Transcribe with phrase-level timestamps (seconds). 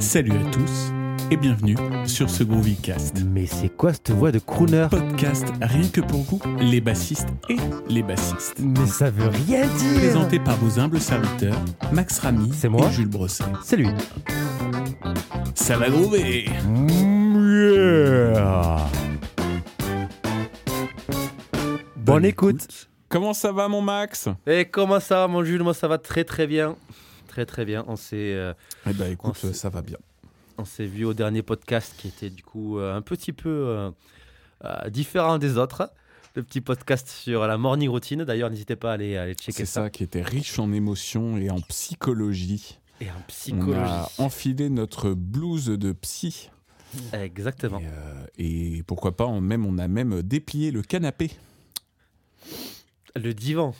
[0.00, 0.90] Salut à tous
[1.30, 3.22] et bienvenue sur ce Groovycast.
[3.24, 4.86] Mais c'est quoi cette voix de crooner?
[4.90, 7.56] Podcast rien que pour vous, les bassistes et
[7.88, 8.56] les bassistes.
[8.58, 11.58] Mais ça veut rien dire Présenté par vos humbles serviteurs,
[11.92, 12.86] Max Ramy C'est moi?
[12.88, 13.44] et Jules Brosset.
[13.64, 13.88] C'est lui.
[15.54, 16.46] Ça va groover
[21.96, 22.88] Bonne écoute.
[23.08, 24.28] Comment ça va mon Max?
[24.46, 25.62] Et comment ça va mon Jules?
[25.62, 26.76] Moi ça va très très bien.
[27.30, 27.84] Très très bien.
[27.86, 28.52] On s'est euh,
[28.88, 29.98] Eh ben écoute, On ça va bien.
[30.58, 33.92] on s'est vu au dernier podcast qui était du coup euh, un petit peu
[34.64, 35.92] euh, différent des autres.
[36.34, 38.24] Le petit podcast sur la morning routine.
[38.24, 39.82] D'ailleurs, n'hésitez pas à aller, à aller checker C'est ça.
[39.84, 42.80] ça qui était riche en émotions et en psychologie.
[43.00, 43.78] Et en On psychologie.
[43.78, 46.50] a enfilé notre blouse de psy.
[47.12, 47.80] Exactement.
[48.38, 51.30] Et, et pourquoi pas, on, même, on a même déplié le canapé.
[53.14, 53.72] Le divan.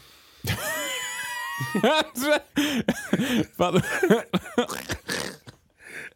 [3.58, 3.80] Pardon.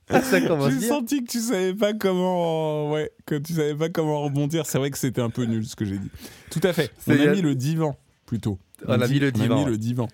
[0.08, 4.20] ça commence J'ai senti que tu savais pas comment, ouais, que tu savais pas comment
[4.22, 4.66] rebondir.
[4.66, 6.10] C'est vrai que c'était un peu nul ce que j'ai dit.
[6.50, 6.90] Tout à fait.
[7.06, 8.58] On a mis le divan plutôt.
[8.86, 9.70] On a dit- mis le On a divan, mis ouais.
[9.70, 10.08] le divan.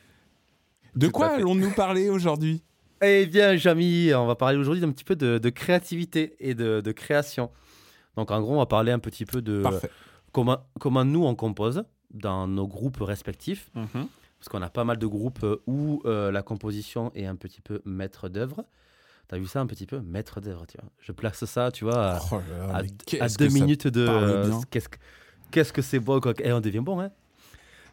[0.97, 2.63] De Tout quoi allons-nous parler aujourd'hui?
[3.03, 6.81] Eh bien, Jamy, on va parler aujourd'hui d'un petit peu de, de créativité et de,
[6.81, 7.51] de création.
[8.17, 9.91] Donc, en gros, on va parler un petit peu de Parfait.
[10.33, 13.71] comment, comment nous, on compose dans nos groupes respectifs.
[13.75, 14.07] Mhm.
[14.41, 17.61] Parce qu'on a pas mal de groupes euh, où euh, la composition est un petit
[17.61, 18.65] peu maître d'œuvre.
[19.29, 20.91] T'as vu ça un petit peu Maître d'œuvre, tu vois.
[20.99, 24.05] Je place ça, tu vois, à, Oh là à- à deux minutes de.
[24.09, 24.51] euh.
[24.71, 24.97] Qu'est-ce que
[25.53, 26.33] qu'est-ce que c'est beau, quoi.
[26.43, 27.11] Et on devient bon, hein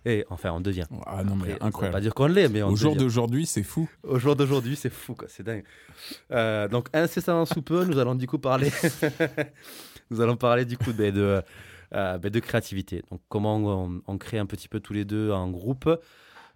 [0.06, 0.86] et enfin, on devient.
[1.06, 1.94] Ah non, mais Après, incroyable.
[1.98, 3.90] Pas dire qu'on l'est, mais on Au jour d'aujourd'hui, c'est fou.
[4.04, 5.66] Au jour d'aujourd'hui, c'est fou, quoi, c'est dingue.
[6.32, 8.72] Euh, donc, incessamment sous peu, nous allons du coup parler,
[10.10, 11.42] nous allons parler du coup ben, de,
[11.94, 13.04] euh, ben, de créativité.
[13.12, 15.90] Donc, comment on, on crée un petit peu tous les deux en groupe,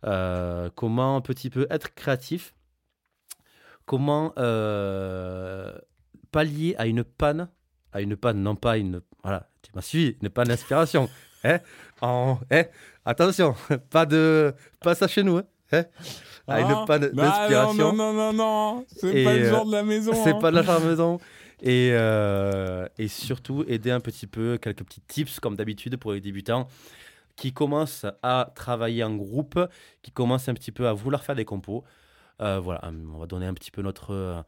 [0.03, 2.53] comment un petit peu être créatif,
[3.85, 5.73] comment euh,
[6.31, 7.49] pallier à une panne,
[7.93, 11.09] à une panne, non pas une, voilà, tu m'as suivi, une panne d'inspiration.
[11.43, 11.59] Hein
[12.01, 12.65] en, hein
[13.03, 13.55] attention,
[13.89, 15.37] pas de, pas ça chez nous.
[15.37, 15.85] Hein Hein
[16.47, 17.93] à une Ah, panne bah d'inspiration.
[17.93, 18.85] Non, non, non, non, non.
[18.95, 20.13] C'est pas le euh, genre de la maison.
[20.23, 20.39] C'est hein.
[20.39, 21.19] pas de la charme maison.
[21.63, 26.19] Et, euh, et surtout, aider un petit peu, quelques petits tips, comme d'habitude, pour les
[26.19, 26.67] débutants
[27.35, 29.59] qui commencent à travailler en groupe,
[30.01, 31.83] qui commencent un petit peu à vouloir faire des compos.
[32.41, 32.81] Euh, voilà,
[33.13, 34.41] on va donner un petit peu notre, euh,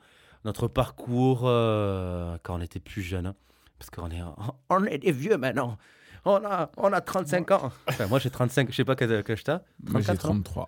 [0.46, 3.28] notre parcours euh, quand on était plus jeune.
[3.28, 3.36] hein.
[3.78, 4.22] Parce qu'on est,
[4.70, 5.78] on est des vieux maintenant.
[6.26, 7.72] On a, on a 35 ans.
[7.88, 9.62] Enfin, moi, j'ai 35, je sais pas quel quel âge t'as.
[9.84, 10.68] Moi, j'ai 34 ans 33.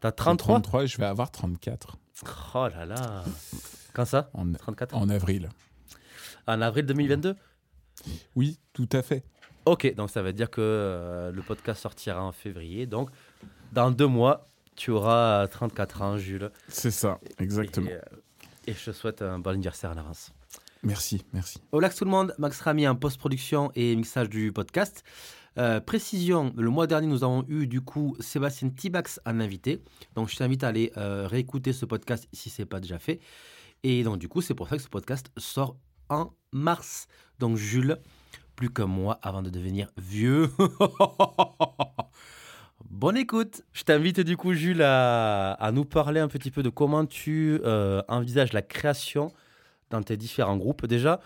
[0.00, 1.96] T'as J'ai 33 33 et je vais avoir 34
[2.54, 3.24] Oh là là.
[3.92, 4.30] Quand ça?
[4.32, 5.50] En, 34 en avril.
[6.46, 7.36] En avril 2022
[8.34, 9.24] Oui, tout à fait.
[9.66, 12.86] Ok, donc ça veut dire que euh, le podcast sortira en février.
[12.86, 13.10] Donc,
[13.72, 16.50] dans deux mois, tu auras 34 ans, Jules.
[16.68, 17.88] C'est ça, exactement.
[17.88, 18.00] Et, euh,
[18.66, 20.32] et je te souhaite un bon anniversaire en avance.
[20.82, 21.58] Merci, merci.
[21.72, 25.02] Relax tout le monde, Max Ramy en post-production et mixage du podcast.
[25.56, 29.82] Euh, précision, le mois dernier, nous avons eu du coup Sébastien Tibax en invité.
[30.14, 33.20] Donc, je t'invite à aller euh, réécouter ce podcast si ce n'est pas déjà fait.
[33.82, 35.76] Et donc, du coup, c'est pour ça que ce podcast sort
[36.08, 37.06] en mars.
[37.38, 37.98] Donc, Jules,
[38.56, 40.48] plus que moi avant de devenir vieux.
[42.90, 43.62] Bonne écoute.
[43.72, 47.60] Je t'invite du coup, Jules, à, à nous parler un petit peu de comment tu
[47.64, 49.32] euh, envisages la création
[49.90, 50.86] dans tes différents groupes.
[50.86, 51.20] Déjà,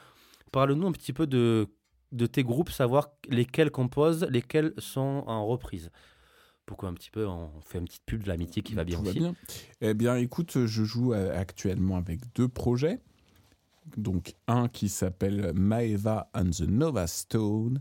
[0.52, 1.66] parle-nous un petit peu de,
[2.12, 5.90] de tes groupes, savoir lesquels composent, lesquels sont en reprise.
[6.66, 9.04] Pourquoi un petit peu, on fait une petite pub de l'amitié qui va bien Tout
[9.04, 9.18] va aussi.
[9.20, 9.34] bien.
[9.80, 12.98] Eh bien, écoute, je joue euh, actuellement avec deux projets.
[13.96, 17.80] Donc, un qui s'appelle Maeva and the Nova Stone,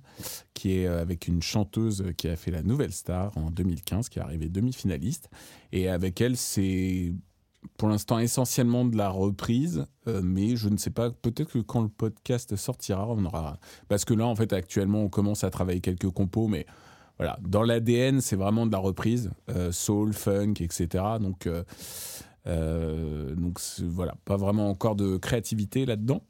[0.54, 4.20] qui est euh, avec une chanteuse qui a fait la Nouvelle Star en 2015, qui
[4.20, 5.30] est arrivée demi-finaliste.
[5.72, 7.14] Et avec elle, c'est
[7.78, 11.82] pour l'instant essentiellement de la reprise, euh, mais je ne sais pas, peut-être que quand
[11.82, 13.60] le podcast sortira, on aura.
[13.88, 16.66] Parce que là, en fait, actuellement, on commence à travailler quelques compos, mais
[17.18, 21.04] voilà, dans l'ADN, c'est vraiment de la reprise, euh, soul, funk, etc.
[21.20, 21.50] Donc,
[23.36, 26.22] donc c'est- voilà, pas vraiment encore de créativité là-dedans.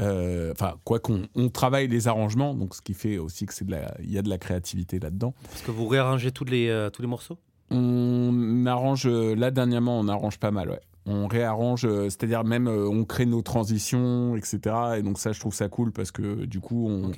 [0.00, 3.64] Euh, Enfin, quoi qu'on on travaille les arrangements, donc ce qui fait aussi que c'est
[3.64, 5.34] de la, il y a de la créativité là-dedans.
[5.50, 7.38] Parce que vous réarrangez tous les, euh, tous les morceaux?
[7.70, 10.80] On arrange, euh, là dernièrement, on arrange pas mal, ouais.
[11.06, 14.58] On réarrange, euh, c'est-à-dire même euh, on crée nos transitions, etc.
[14.98, 17.10] Et donc ça, je trouve ça cool parce que du coup, on,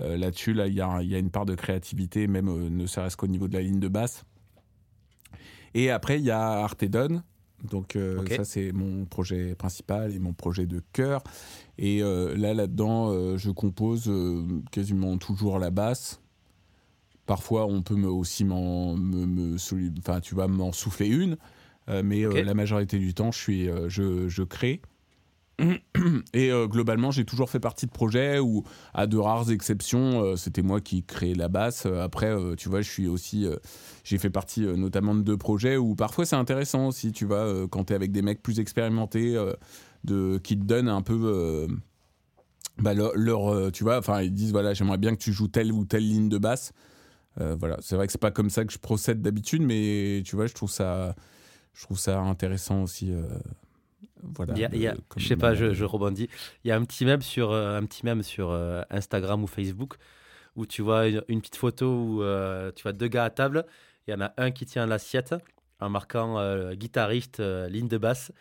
[0.00, 2.70] euh, là-dessus, là, il y, a- il y a une part de créativité, même euh,
[2.70, 4.24] ne serait-ce qu'au niveau de la ligne de basse.
[5.74, 7.22] Et après, il y a Artedon.
[7.64, 11.22] Donc euh, ça, c'est mon projet principal et mon projet de cœur.
[11.78, 14.12] Et euh, là, là-dedans, euh, je compose
[14.70, 16.20] quasiment toujours la basse.
[17.26, 19.56] Parfois, on peut me, aussi m'en, me,
[20.20, 21.36] tu vas m'en souffler une.
[21.88, 24.80] Mais la majorité du temps, je, suis, je, je crée.
[26.34, 30.36] Et euh, globalement, j'ai toujours fait partie de projets où, à de rares exceptions, euh,
[30.36, 31.86] c'était moi qui créais la basse.
[31.86, 33.46] Euh, Après, tu vois, je suis aussi.
[34.02, 37.84] j'ai fait partie notamment de deux projets où parfois c'est intéressant aussi, tu vois, quand
[37.84, 39.34] t'es avec des mecs plus expérimentés,
[40.04, 41.66] de, qui te donnent un peu.
[42.78, 45.84] bah, leur, tu vois, enfin, ils disent voilà, j'aimerais bien que tu joues telle ou
[45.84, 46.72] telle ligne de basse.
[47.36, 50.46] Voilà, c'est vrai que c'est pas comme ça que je procède d'habitude, mais tu vois,
[50.46, 51.14] je trouve ça,
[51.74, 53.12] je trouve ça intéressant aussi.
[54.34, 54.54] Voilà.
[54.54, 56.28] Il y a- y je sais pas, je, rebondis.
[56.64, 59.46] Il y a un petit mème sur, euh, un petit mème sur euh, Instagram ou
[59.46, 59.96] Facebook
[60.56, 63.64] où tu vois une, une petite photo où euh, tu vois deux gars à table.
[64.06, 65.34] Il y en a un qui tient l'assiette
[65.80, 68.32] en marquant euh, guitariste, euh, ligne de basse.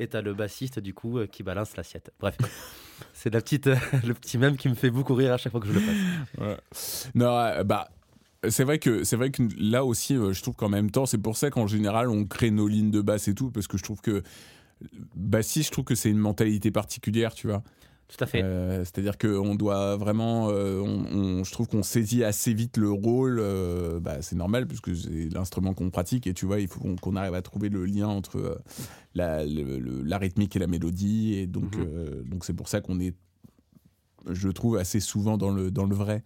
[0.00, 2.12] Et t'as le bassiste du coup euh, qui balance l'assiette.
[2.20, 2.36] Bref,
[3.12, 3.66] c'est la petite,
[4.06, 5.96] le petit mème qui me fait beaucoup rire à chaque fois que je le passe.
[6.38, 6.56] Ouais.
[7.14, 7.88] Non, euh, bah.
[8.48, 11.18] C'est vrai que c'est vrai que là aussi, euh, je trouve qu'en même temps, c'est
[11.18, 13.82] pour ça qu'en général, on crée nos lignes de basse et tout, parce que je
[13.82, 14.22] trouve que
[15.14, 17.62] bassiste, je trouve que c'est une mentalité particulière, tu vois.
[18.08, 18.42] Tout à fait.
[18.42, 21.04] Euh, C'est-à-dire qu'on doit vraiment, euh, on,
[21.40, 23.38] on- je trouve qu'on saisit assez vite le rôle.
[23.38, 27.16] euh, bah, c'est normal puisque c'est l'instrument qu'on pratique et tu vois, il faut qu'on
[27.16, 28.54] arrive à trouver le lien entre euh,
[29.14, 32.24] la, le- le- la rythmique et la mélodie et donc Mhm.
[32.30, 33.14] donc c'est pour ça qu'on est,
[34.26, 36.22] je trouve assez souvent dans le dans le vrai.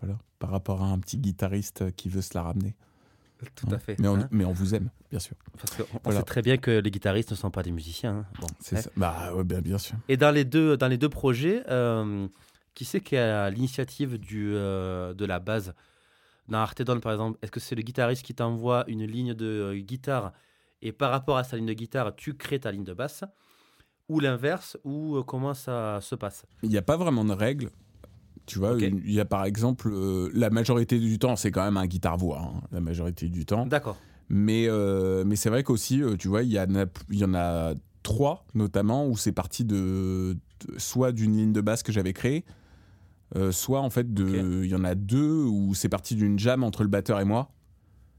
[0.00, 2.74] Voilà, par rapport à un petit guitariste qui veut se la ramener.
[3.54, 3.74] Tout Hein.
[3.74, 3.96] à fait.
[3.98, 4.28] Mais on, hein.
[4.30, 5.36] mais on vous aime, bien sûr.
[5.56, 6.20] Parce qu'on Voilà.
[6.20, 8.16] sait très bien que les guitaristes ne sont pas des musiciens.
[8.18, 8.26] hein.
[8.40, 8.82] Bon, C'est hein.
[8.82, 8.90] ça.
[8.96, 9.96] Bah ouais, bien, bien sûr.
[10.08, 12.26] Et dans les deux, dans les deux projets, euh,
[12.74, 15.74] qui c'est qui a l'initiative du, euh, de la base?
[16.48, 19.78] Dans Artedon, par exemple, est-ce que c'est le guitariste qui t'envoie une ligne de euh,
[19.78, 20.32] guitare
[20.80, 23.22] et par rapport à sa ligne de guitare, tu crées ta ligne de basse?
[24.08, 26.46] Ou l'inverse Ou comment ça se passe?
[26.62, 27.70] Il n'y a pas vraiment de règles.
[28.48, 31.76] Tu vois, il y a par exemple, euh, la majorité du temps, c'est quand même
[31.76, 33.66] un guitare-voix, hein, la majorité du temps.
[33.66, 33.96] D'accord.
[34.28, 37.24] Mais, euh, mais c'est vrai qu'aussi, euh, tu vois, il y, en a- il y
[37.24, 41.92] en a trois notamment où c'est parti de, de- soit d'une ligne de basse que
[41.92, 42.44] j'avais créée,
[43.36, 46.82] euh, soit en fait, il y en a deux où c'est parti d'une jam entre
[46.82, 47.50] le batteur et moi.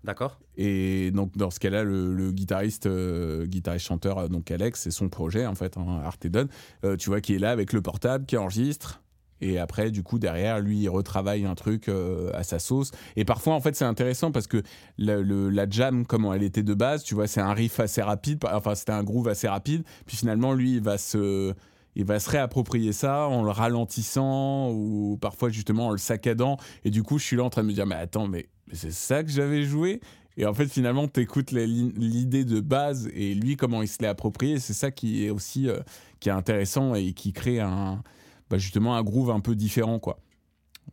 [0.03, 0.39] D'accord.
[0.55, 5.09] Et donc dans ce cas-là, le, le guitariste, euh, guitariste chanteur, donc Alex, c'est son
[5.09, 6.47] projet en fait, hein, Artedon,
[6.85, 9.01] euh, tu vois, qui est là avec le portable, qui enregistre.
[9.41, 12.91] Et après, du coup, derrière, lui, il retravaille un truc euh, à sa sauce.
[13.15, 14.61] Et parfois, en fait, c'est intéressant parce que
[14.97, 18.43] la, jam, comment elle était de base, tu vois, c'est un riff assez rapide.
[18.51, 19.83] Enfin, c'était un groove assez rapide.
[20.05, 21.53] Puis finalement, lui, il va se,
[21.95, 26.57] il va se réapproprier ça en le ralentissant ou parfois justement en le saccadant.
[26.83, 28.91] Et du coup, je suis là en train de me dire, mais attends, mais, c'est
[28.91, 29.99] ça que j'avais joué?
[30.37, 34.07] Et en fait, finalement, tu écoutes l'idée de base et lui, comment il se l'est
[34.07, 34.59] approprié.
[34.59, 35.79] C'est ça qui est aussi euh,
[36.19, 38.01] qui est intéressant et qui crée un,
[38.49, 39.99] bah, justement un groove un peu différent.
[39.99, 40.19] quoi.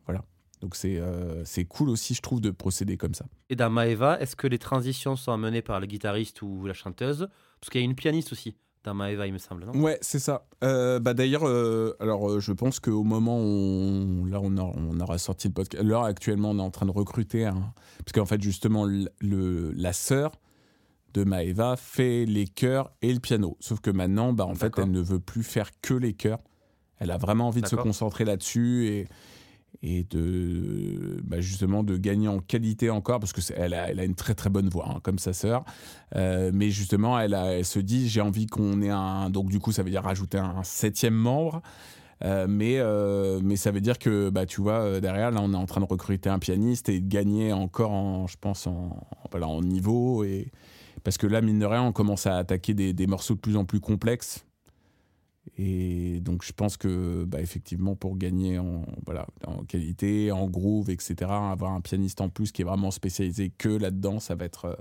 [0.05, 0.23] Voilà.
[0.61, 3.25] Donc c'est euh, cool aussi, je trouve, de procéder comme ça.
[3.49, 7.27] Et dans Maeva, est-ce que les transitions sont amenées par le guitariste ou la chanteuse?
[7.59, 9.73] Parce qu'il y a une pianiste aussi dans Maeva, il me semble, non?
[9.81, 10.47] Ouais, c'est ça.
[10.63, 14.99] Euh, bah d'ailleurs, euh, alors je pense qu'au moment où on, là on, aura, on
[14.99, 18.25] aura sorti le podcast, l'heure actuellement on est en train de recruter un, parce qu'en
[18.25, 20.31] fait justement le, le- la sœur
[21.13, 23.57] de Maeva fait les chœurs et le piano.
[23.59, 26.39] Sauf que maintenant, bah en fait, elle ne veut plus faire que les chœurs.
[26.99, 29.07] Elle a vraiment envie de se concentrer là-dessus et
[29.83, 34.05] et de bah, justement de gagner en qualité encore parce que elle a, elle a
[34.05, 35.65] une très très bonne voix hein, comme sa sœur.
[36.15, 39.59] Euh, mais justement elle, a- elle se dit j'ai envie qu'on ait un donc du
[39.59, 41.61] coup ça veut dire rajouter un septième membre.
[42.23, 45.57] Euh, mais euh, mais ça veut dire que bah tu vois derrière là on est
[45.57, 49.47] en train de recruter un pianiste et de gagner encore en je pense en voilà
[49.47, 50.51] en niveau et
[51.03, 53.55] parce que là mine de rien on commence à attaquer des, des morceaux de plus
[53.55, 54.46] en plus complexes
[55.57, 60.89] et donc je pense que bah, effectivement pour gagner en voilà en qualité, en groove,
[60.89, 61.15] etc.
[61.51, 64.75] Avoir un pianiste en plus qui est vraiment spécialisé que là-dedans, ça va être euh,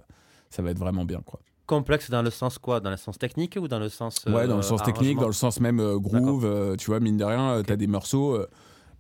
[0.51, 1.41] ça va être vraiment bien quoi.
[1.67, 2.81] Complexe dans le sens quoi?
[2.81, 4.25] Dans le sens technique ou dans le sens.
[4.27, 6.45] euh, ouais, dans le sens technique, dans le sens même euh, groove.
[6.45, 8.35] euh, tu vois mine de rien, tu as des morceaux.
[8.37, 8.47] euh,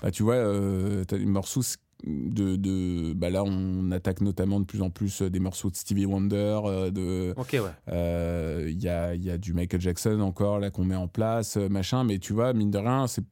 [0.03, 1.63] bah, tu vois, euh, t'as des morceaux
[2.05, 5.77] de, de bah là on attaque notamment de plus en plus euh, des morceaux de
[5.77, 7.71] Stevie Wonder, euh, de ouais.
[7.89, 11.09] Euh, Il y, a, il y a du Michael Jackson encore là qu'on met en
[11.09, 12.05] place, machin.
[12.05, 13.25] Mais tu vois, mine de rien, c'est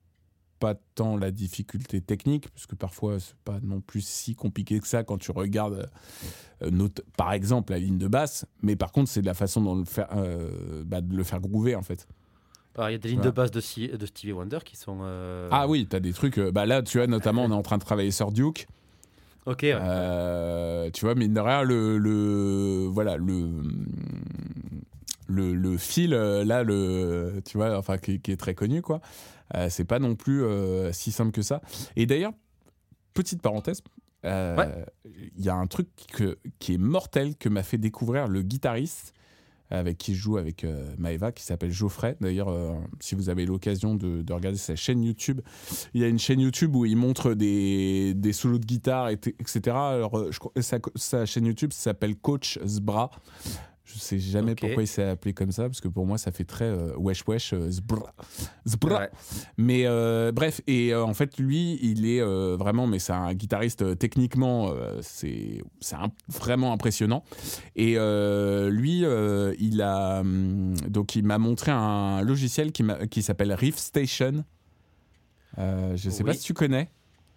[0.61, 4.87] pas tant la difficulté technique, parce que parfois c'est pas non plus si compliqué que
[4.89, 5.91] ça quand tu regardes,
[6.63, 8.47] euh, note- par exemple, la ligne de basse.
[8.63, 11.41] Mais par contre, c'est de la façon dont le faire, euh, bah, de le faire
[11.41, 12.09] groover en fait.
[12.77, 13.31] Il y a des lignes Voilà.
[13.31, 14.99] de base de, Stevie Wonder qui sont.
[15.03, 16.39] euh, Ah oui, t'as des trucs.
[16.39, 18.67] euh, bah là, tu vois, notamment, on est en train de travailler sur Duke.
[19.47, 19.77] Ok, ouais.
[19.81, 23.49] Euh, tu vois, mine de rien, le, le voilà, le,
[25.27, 29.01] le, le fil, là, le, tu vois, enfin, qui, qui est très connu, quoi.
[29.55, 30.43] Euh, c'est pas non plus
[30.93, 31.61] si simple que ça.
[31.97, 32.33] Et d'ailleurs,
[33.13, 33.83] petite parenthèse,
[34.25, 34.85] il Ouais.
[35.37, 39.13] y a un truc que, qui est mortel que m'a fait découvrir le guitariste
[39.71, 42.17] avec qui je joue avec euh, Maeva, qui s'appelle Geoffrey.
[42.21, 45.41] D'ailleurs, euh, si vous avez l'occasion de, de regarder sa chaîne YouTube,
[45.95, 49.61] il y a une chaîne YouTube où il montre des, des solos de guitare, etc.
[49.69, 50.31] Alors, euh,
[50.95, 53.11] sa chaîne YouTube s'appelle Coach Zbra.
[53.87, 56.45] Je sais jamais pourquoi il s'est appelé comme ça, parce que pour moi, ça fait
[56.45, 58.15] très euh, wesh wesh euh, Zbra.
[58.67, 58.99] Zbra.
[59.01, 59.11] Ouais.
[59.59, 62.23] Mais euh, bref, et euh, en fait, lui, il est
[62.57, 64.73] vraiment, mais c'est un guitariste techniquement,
[65.03, 65.63] c'est
[66.29, 67.25] vraiment impressionnant.
[67.77, 67.97] Et
[68.71, 69.05] lui,
[69.59, 74.45] il a hum, donc il m'a montré un logiciel qui, qui s'appelle Riff Station.
[75.59, 76.31] Je sais Oui.
[76.31, 76.91] pas si tu connais.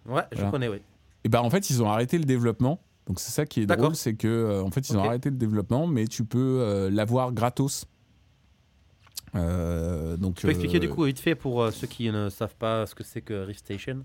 [0.06, 0.50] Ouais, je Voilà.
[0.50, 0.78] connais, oui.
[1.24, 2.80] Et ben en fait, ils ont arrêté le développement.
[3.08, 5.36] Donc c'est ça qui est drôle, c'est que euh, en fait ils ont arrêté le
[5.36, 7.86] développement, mais tu peux euh, l'avoir gratos.
[9.34, 12.86] Euh, donc Tu peux expliquer du coup vite fait pour ceux qui ne savent pas
[12.86, 14.04] ce que c'est que Rift Station?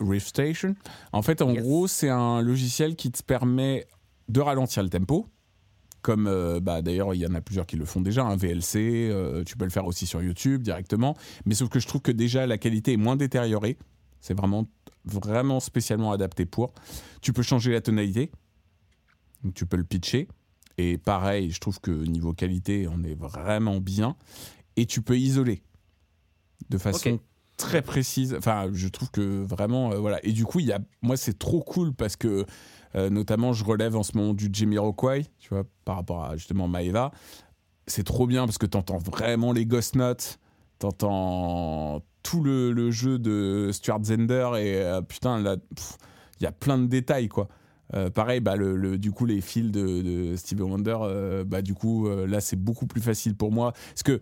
[0.00, 0.74] Riff Station.
[1.12, 1.62] En fait, en Yes.
[1.62, 3.86] gros, c'est un logiciel qui te permet
[4.28, 5.28] de ralentir le tempo.
[6.00, 9.08] Comme euh, bah, d'ailleurs, il y en a plusieurs qui le font déjà, un VLC,
[9.10, 11.16] euh, tu peux le faire aussi sur YouTube directement.
[11.46, 13.78] Mais sauf que je trouve que déjà la qualité est moins détériorée.
[14.22, 14.66] C'est vraiment,
[15.04, 16.72] vraiment spécialement adapté pour.
[17.20, 18.30] Tu peux changer la tonalité,
[19.44, 20.28] donc tu peux le pitcher.
[20.78, 24.16] Et pareil, je trouve que niveau qualité, on est vraiment bien.
[24.76, 25.62] Et tu peux isoler
[26.70, 27.20] de façon
[27.56, 28.34] très précise.
[28.38, 30.24] Enfin, je trouve que vraiment, euh, voilà.
[30.24, 32.46] Et du coup, il y a, moi, c'est trop cool parce que,
[32.94, 36.68] euh, notamment, je relève en ce moment du Jamiroquai, tu vois, par rapport à justement
[36.68, 37.10] Maeva.
[37.86, 40.38] C'est trop bien parce que tu entends vraiment les ghost notes,
[40.78, 45.56] tu entends tout le, le jeu de Stuart Zender et euh, putain, là,
[46.40, 47.48] il y a plein de détails, quoi.
[47.94, 51.60] Euh, pareil, bah, le, le- du coup, les fils de, de Stevie Wonder, euh, bah,
[51.62, 53.72] du coup, euh, là, c'est beaucoup plus facile pour moi.
[53.72, 54.20] Parce que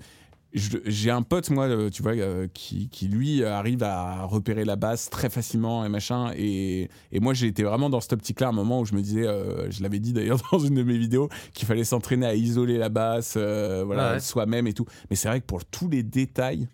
[0.52, 2.14] j'ai un pote, moi, tu vois,
[2.52, 6.33] qui, qui, lui arrive à repérer la basse très facilement et machin.
[6.37, 9.23] Et, et moi, j'ai été vraiment dans cette optique-là, un moment où je me disais,
[9.71, 12.88] je l'avais dit d'ailleurs dans une de mes vidéos, qu'il fallait s'entraîner à isoler la
[12.88, 14.21] basse, voilà, Ouais.
[14.21, 14.87] soi-même et tout.
[15.09, 16.66] Mais c'est vrai que pour tous les détails,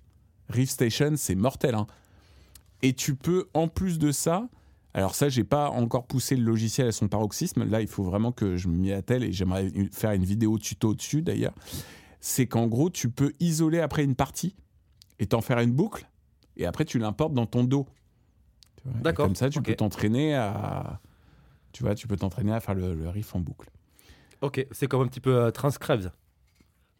[0.48, 1.74] Riff Station, c'est mortel.
[1.74, 1.86] hein.
[2.82, 4.48] Et tu peux, en plus de ça,
[4.94, 7.64] alors ça, j'ai pas encore poussé le logiciel à son paroxysme.
[7.64, 11.22] Là, il faut vraiment que je m'y attelle et j'aimerais faire une vidéo tuto dessus
[11.22, 11.54] d'ailleurs.
[12.20, 14.54] C'est qu'en gros, tu peux isoler après une partie
[15.18, 16.08] et t'en faire une boucle
[16.56, 17.86] et après tu l'importes dans ton dos.
[18.84, 21.00] D'accord, Comme ça, tu peux t'entraîner à,
[21.72, 23.68] tu vois, tu peux t'entraîner à faire le, le riff en boucle.
[24.42, 25.50] Ok, c'est comme un petit peu euh.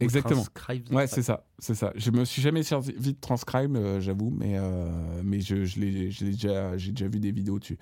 [0.01, 0.43] Exactement.
[0.43, 0.93] Transcribes.
[0.93, 1.93] Ouais, c'est ça, c'est ça.
[1.97, 4.89] Je me suis jamais servi de transcribe, euh, j'avoue, mais euh,
[5.25, 7.79] mais je, je l'ai je l'ai déjà j'ai déjà vu des vidéos dessus.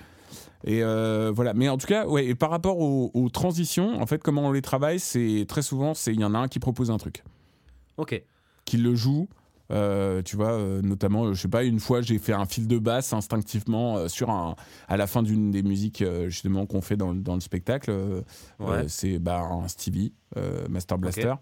[0.64, 1.54] Et euh, voilà.
[1.54, 2.26] Mais en tout cas, ouais.
[2.26, 5.92] Et par rapport aux, aux transitions, en fait, comment on les travaille, c'est très souvent,
[5.94, 7.22] c'est il y en a un qui propose un truc,
[7.96, 8.22] Ok,
[8.64, 9.28] qui le joue.
[9.72, 12.68] euh, tu vois, euh, notamment, euh, je sais pas, une fois j'ai fait un fil
[12.68, 14.56] de basse instinctivement sur un,
[14.88, 17.90] à la fin d'une des musiques justement qu'on fait dans, le- dans le spectacle.
[18.60, 18.84] ouais.
[18.88, 20.12] c'est bah, un Stevie,
[20.68, 21.34] Master Blaster.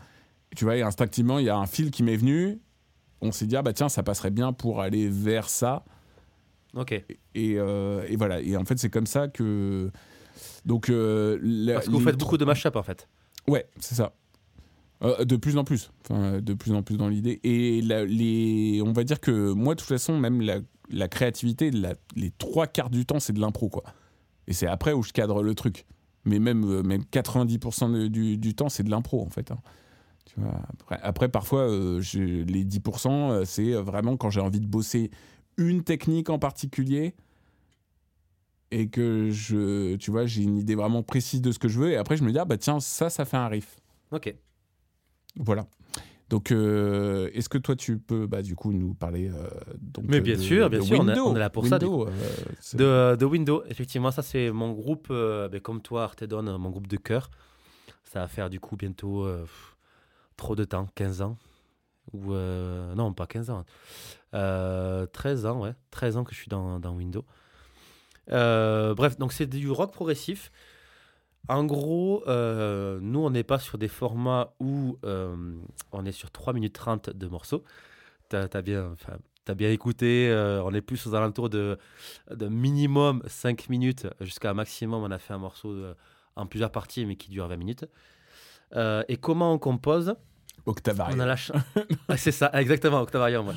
[0.56, 2.60] Tu vois, instinctivement, il y a un fil qui m'est venu.
[3.20, 5.84] On s'est dit, ah bah tiens, ça passerait bien pour aller vers ça.
[6.74, 6.92] ok.
[6.92, 7.04] Et,
[7.58, 8.40] euh, et voilà.
[8.40, 9.90] Et en fait, c'est comme ça que.
[10.64, 10.88] Donc.
[10.90, 13.08] euh, la- Parce que vous faites beaucoup de mashup en fait.
[13.48, 14.12] Ouais, c'est ça.
[15.02, 15.90] Euh, de plus en plus.
[16.04, 17.40] Enfin, de plus en plus dans l'idée.
[17.44, 20.58] Et la- les, on va dire que moi, de toute façon, même la,
[20.90, 23.82] la créativité, les trois quarts du temps, c'est de l'impro, quoi.
[24.48, 25.86] Et c'est après où je cadre le truc.
[26.24, 29.50] Mais même, même 90% de- du, du temps, c'est de l'impro, en fait.
[29.50, 29.58] hein.
[30.24, 34.66] Tu vois, après, après, parfois, euh, les 10%, euh, c'est vraiment quand j'ai envie de
[34.66, 35.10] bosser
[35.58, 37.14] une technique en particulier
[38.70, 41.90] et que je, tu vois, j'ai une idée vraiment précise de ce que je veux.
[41.90, 43.76] Et après, je me dis, ah bah tiens, ça, ça fait un riff.
[44.12, 44.34] Ok.
[45.36, 45.66] Voilà.
[46.30, 49.48] Donc, euh, est-ce que toi, tu peux, bah, du coup, nous parler euh,
[49.78, 51.28] donc, Mais euh, bien de- sûr, bien de sûr, on est- Windows.
[51.28, 52.06] on est là pour ça, euh,
[52.72, 56.70] De, de Windows, effectivement, ça c'est mon groupe, euh, ben, comme toi, Artedon, euh, mon
[56.70, 57.30] groupe de cœur.
[58.04, 59.44] Ça va faire du coup bientôt euh,
[60.36, 61.38] trop de temps, 15 ans.
[62.14, 63.64] Euh, non, pas 15 ans.
[64.34, 65.74] Euh, 13 ans, ouais.
[65.90, 67.24] 13 ans que je suis dans, Windows.
[68.30, 70.52] Euh, bref, donc c'est du rock progressif.
[71.48, 75.56] En gros, euh, nous, on n'est pas sur des formats où euh,
[75.90, 77.64] on est sur 3 minutes 30 de morceaux.
[78.28, 81.78] T'as as bien, écouté, euh, on est plus aux alentours de,
[82.30, 85.02] de minimum 5 minutes jusqu'à un maximum.
[85.02, 85.94] On a fait un morceau euh,
[86.36, 87.84] en plusieurs parties, mais qui dure 20 minutes.
[88.74, 90.14] Euh, et comment on compose
[90.66, 91.18] Octavarium.
[91.18, 91.60] on a la chance.
[92.16, 93.48] c'est ça, exactement, Octavarium.
[93.48, 93.54] ouais.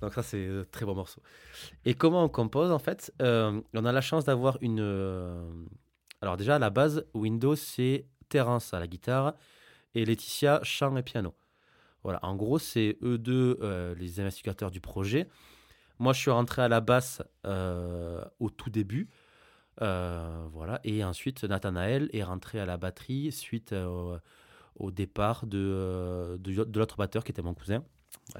[0.00, 1.20] Donc ça, c'est un très bon morceau.
[1.84, 4.80] Et comment on compose, en fait Euh, On a la chance d'avoir une...
[4.80, 5.44] euh,
[6.22, 9.34] Alors déjà, à la base, Windows, c'est Terence à la guitare
[9.94, 11.34] et Laetitia, chant et piano.
[12.02, 15.28] Voilà, en gros, c'est eux deux euh, les investigateurs du projet.
[15.98, 19.08] Moi, je suis rentré à la basse euh, au tout début.
[19.82, 24.18] Euh, voilà, et ensuite, Nathanaël est rentré à la batterie suite euh,
[24.76, 27.82] au départ de, euh, de, de l'autre batteur qui était mon cousin.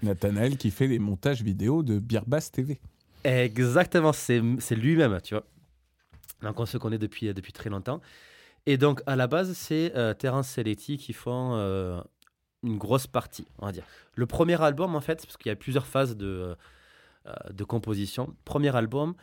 [0.02, 2.80] Nathanaël qui fait les montages vidéo de Beerbass TV.
[3.24, 5.44] Exactement, c'est lui-même, tu vois.
[6.42, 8.00] Donc on se connaît depuis, depuis très longtemps.
[8.66, 12.00] Et donc à la base, c'est euh, Terence et Letty qui font euh,
[12.62, 13.84] une grosse partie, on va dire.
[14.14, 16.56] Le premier album, en fait, parce qu'il y a plusieurs phases de,
[17.26, 18.34] euh, de composition.
[18.44, 19.14] Premier album,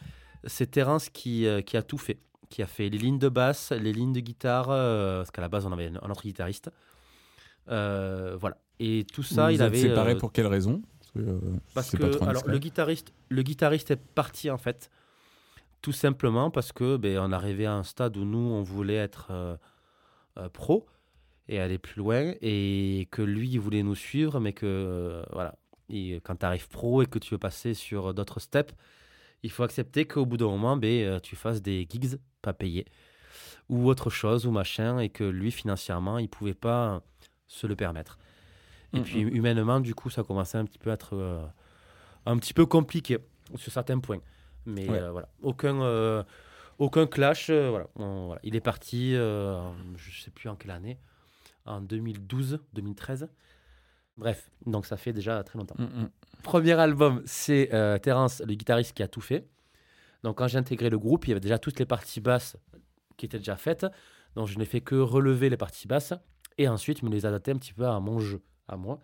[0.46, 2.20] c'est Terence qui, euh, qui a tout fait.
[2.50, 5.50] Qui a fait les lignes de basse, les lignes de guitare, euh, parce qu'à la
[5.50, 6.72] base, on avait un autre guitariste.
[7.70, 8.58] Euh, voilà.
[8.80, 9.82] Et tout ça, Vous il êtes avait.
[9.82, 10.82] séparés euh, pour quelle raison?
[11.00, 11.40] Parce que, euh,
[11.74, 14.92] parce que alors, le, guitariste, le guitariste est parti en fait,
[15.82, 19.58] tout simplement parce que ben, on arrivait à un stade où nous, on voulait être
[20.54, 20.86] pro
[21.50, 25.56] et aller plus loin et que lui, il voulait nous suivre, mais que euh, voilà,
[25.90, 28.74] et quand tu arrives pro et que tu veux passer sur d'autres steps,
[29.44, 32.86] il faut accepter qu'au bout d'un moment, ben, tu fasses des gigs pas payés
[33.70, 37.02] ou autre chose ou machin et que lui, financièrement, il pouvait pas
[37.48, 38.18] se le permettre.
[38.94, 39.04] Et Mhm.
[39.04, 41.46] puis humainement, du coup, ça commençait un petit peu à être euh,
[42.25, 43.18] un petit peu compliqué
[43.56, 44.20] sur certains points.
[44.66, 45.00] Mais Ouais.
[45.00, 46.24] euh, voilà, aucun, euh,
[46.77, 47.50] aucun clash.
[47.50, 47.88] voilà.
[47.96, 48.42] On- voilà.
[48.44, 51.00] Il est parti, je sais plus en quelle année,
[51.66, 53.30] en 2012, 2013.
[54.18, 55.75] Bref, donc ça fait déjà très longtemps.
[55.77, 56.10] Mm, mm.
[56.44, 57.70] Premier album, c'est
[58.01, 59.48] Terence, le guitariste, qui a tout fait.
[60.24, 62.58] Donc quand j'ai intégré le groupe, il y avait déjà toutes les parties basses
[63.18, 63.86] qui étaient déjà faites.
[64.36, 66.13] Donc je n'ai fait que relever les parties basses
[66.58, 69.00] et ensuite me les adapter un petit peu à mon jeu, à moi.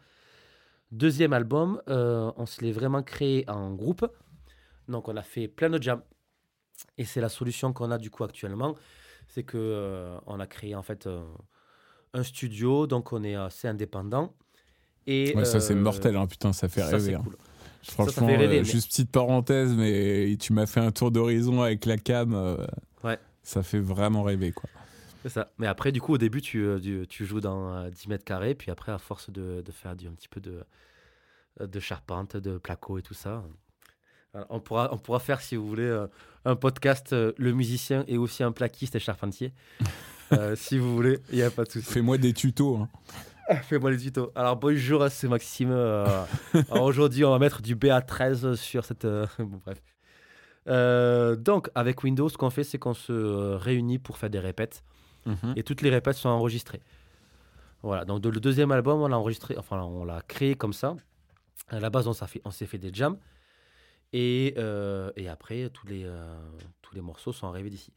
[0.92, 4.06] Deuxième album, euh, on se l'est vraiment créé en groupe.
[4.88, 6.02] Donc on a fait plein de jams.
[6.98, 8.76] Et c'est la solution qu'on a du coup actuellement.
[9.28, 11.24] C'est que euh, on a créé en fait euh,
[12.14, 14.34] un studio, donc on est assez indépendant.
[15.08, 17.16] Et, Ouais, ça c'est mortel, hein, putain, ça fait ça, rêver.
[17.16, 17.24] hein.
[17.84, 21.62] Franchement, fait rêver, euh, mais- juste petite parenthèse, mais tu m'as fait un tour d'horizon
[21.62, 22.34] avec la cam.
[23.04, 23.18] Ouais.
[23.42, 24.70] Ça fait vraiment rêver, quoi.
[25.24, 25.52] C'est ça.
[25.58, 28.26] Mais après, du coup, au début, tu, euh, tu, tu joues dans euh, 10 mètres
[28.26, 30.64] carrés, puis après, à force de, de faire du, un petit peu de,
[31.62, 33.44] euh, de charpente, de placo et tout ça.
[34.36, 36.08] euh, On pourra, on pourra faire, si vous voulez, euh,
[36.46, 39.54] un podcast, euh, le musicien et aussi un plaquiste et charpentier.
[40.34, 41.86] Euh, si vous voulez, il n'y a pas de souci.
[41.90, 42.78] Fais-moi des tutos.
[42.78, 42.90] hein.
[43.64, 44.32] Fais-moi les tutos.
[44.36, 45.70] Alors, bonjour, c'est Maxime.
[45.72, 46.24] euh,
[46.72, 49.06] Aujourd'hui, on va mettre du BA13 sur cette.
[49.06, 49.82] euh, bon, bref.
[50.68, 54.40] Euh, donc, avec Windows, ce qu'on fait, c'est qu'on se euh, réunit pour faire des
[54.40, 54.84] répètes.
[55.56, 56.82] Et toutes les répètes sont enregistrées.
[57.82, 60.96] Voilà, donc le deuxième album, on l'a enregistré, enfin on l'a créé comme ça.
[61.70, 62.14] À la base, on
[62.52, 63.18] s'est fait, des jams.
[64.14, 66.36] Et, euh, et après, tous les, euh,
[66.82, 67.92] tous les morceaux sont arrivés d'ici.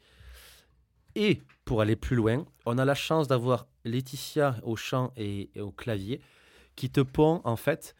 [1.14, 5.70] Et pour aller plus loin, on a la chance d'avoir Laetitia au chant et, au
[5.70, 6.20] clavier
[6.74, 7.94] qui te pond en fait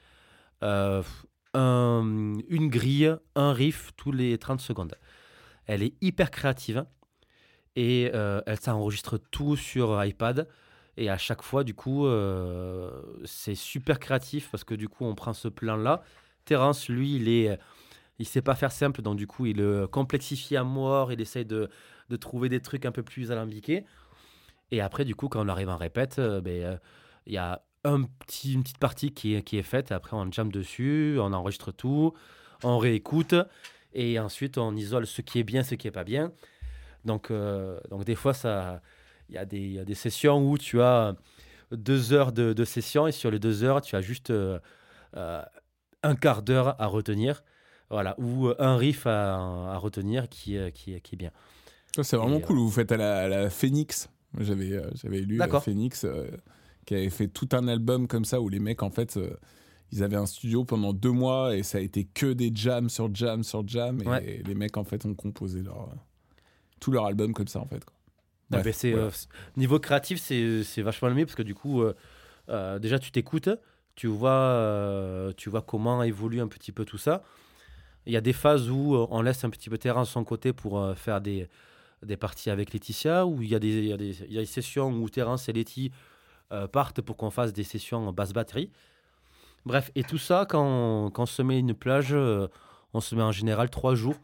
[0.63, 1.03] euh,
[1.55, 4.95] un- une grille, un riff tous les 30 secondes.
[5.67, 6.85] Elle est hyper créative
[7.77, 10.49] et euh, elle s'enregistre tout sur iPad.
[10.97, 12.91] Et à chaque fois, du coup, euh,
[13.25, 16.03] c'est super créatif parce que du coup, on prend ce plan-là.
[16.47, 17.59] Terence, lui, il est,
[18.19, 21.13] il sait pas faire simple, donc du coup, il le complexifie à mort.
[21.13, 21.69] Il essaye de,
[22.09, 23.85] de trouver des trucs un peu plus alambiqués.
[24.71, 26.77] Et après, du coup, quand on arrive en répète, euh, ben, euh,
[27.27, 29.93] il y a un petit, une petite partie qui est, qui est faite.
[29.93, 32.15] Après, on jam dessus, on enregistre tout,
[32.65, 33.35] on réécoute.
[33.93, 36.33] Et ensuite, on isole ce qui est bien, ce qui est pas bien.
[37.07, 38.33] Donc, euh, donc des fois,
[39.29, 41.15] il y, a des- il y a des sessions où tu as
[41.73, 44.59] deux heures de, de session et sur les deux heures, tu as juste euh,
[45.17, 45.43] euh,
[46.03, 47.43] un quart d'heure à retenir.
[47.89, 51.31] Voilà, ou un riff à, à retenir qui, est- qui, qui est bien.
[51.95, 52.59] Ça, c'est vraiment Et, cool.
[52.59, 54.11] Vous faites à la, à la Phoenix.
[54.39, 55.61] J'avais j'avais lu la.
[55.61, 56.05] Phoenix
[56.85, 59.19] qui avait fait tout un album comme ça où les mecs, en fait,
[59.93, 63.15] ils avaient un studio pendant deux mois et ça a été que des jams sur
[63.15, 64.03] jams sur jams.
[64.03, 64.43] Et Ouais.
[64.45, 65.89] les mecs, en fait, ont composé leur,
[66.81, 67.85] tout leur album comme ça, en fait.
[67.85, 67.95] quoi.
[68.53, 69.07] Ah Bref, c'est, voilà.
[69.07, 69.11] euh,
[69.57, 71.95] niveau créatif, c'est c'est vachement le mieux parce que du coup, euh,
[72.49, 73.49] euh, déjà, tu t'écoutes,
[73.97, 77.23] tu vois, tu vois comment évolue un petit peu tout ça.
[78.07, 80.53] Il y a des phases où on laisse un petit peu terrain de son côté
[80.53, 81.49] pour faire des,
[82.05, 84.39] des parties avec Laetitia, où il y a des, il y a des, il y
[84.39, 85.91] a des sessions où Terence et Letty
[86.71, 88.71] partent pour qu'on fasse des sessions en basse batterie.
[89.65, 93.23] Bref, et tout ça, quand on, quand on se met une plage, on se met
[93.23, 94.21] en général trois jours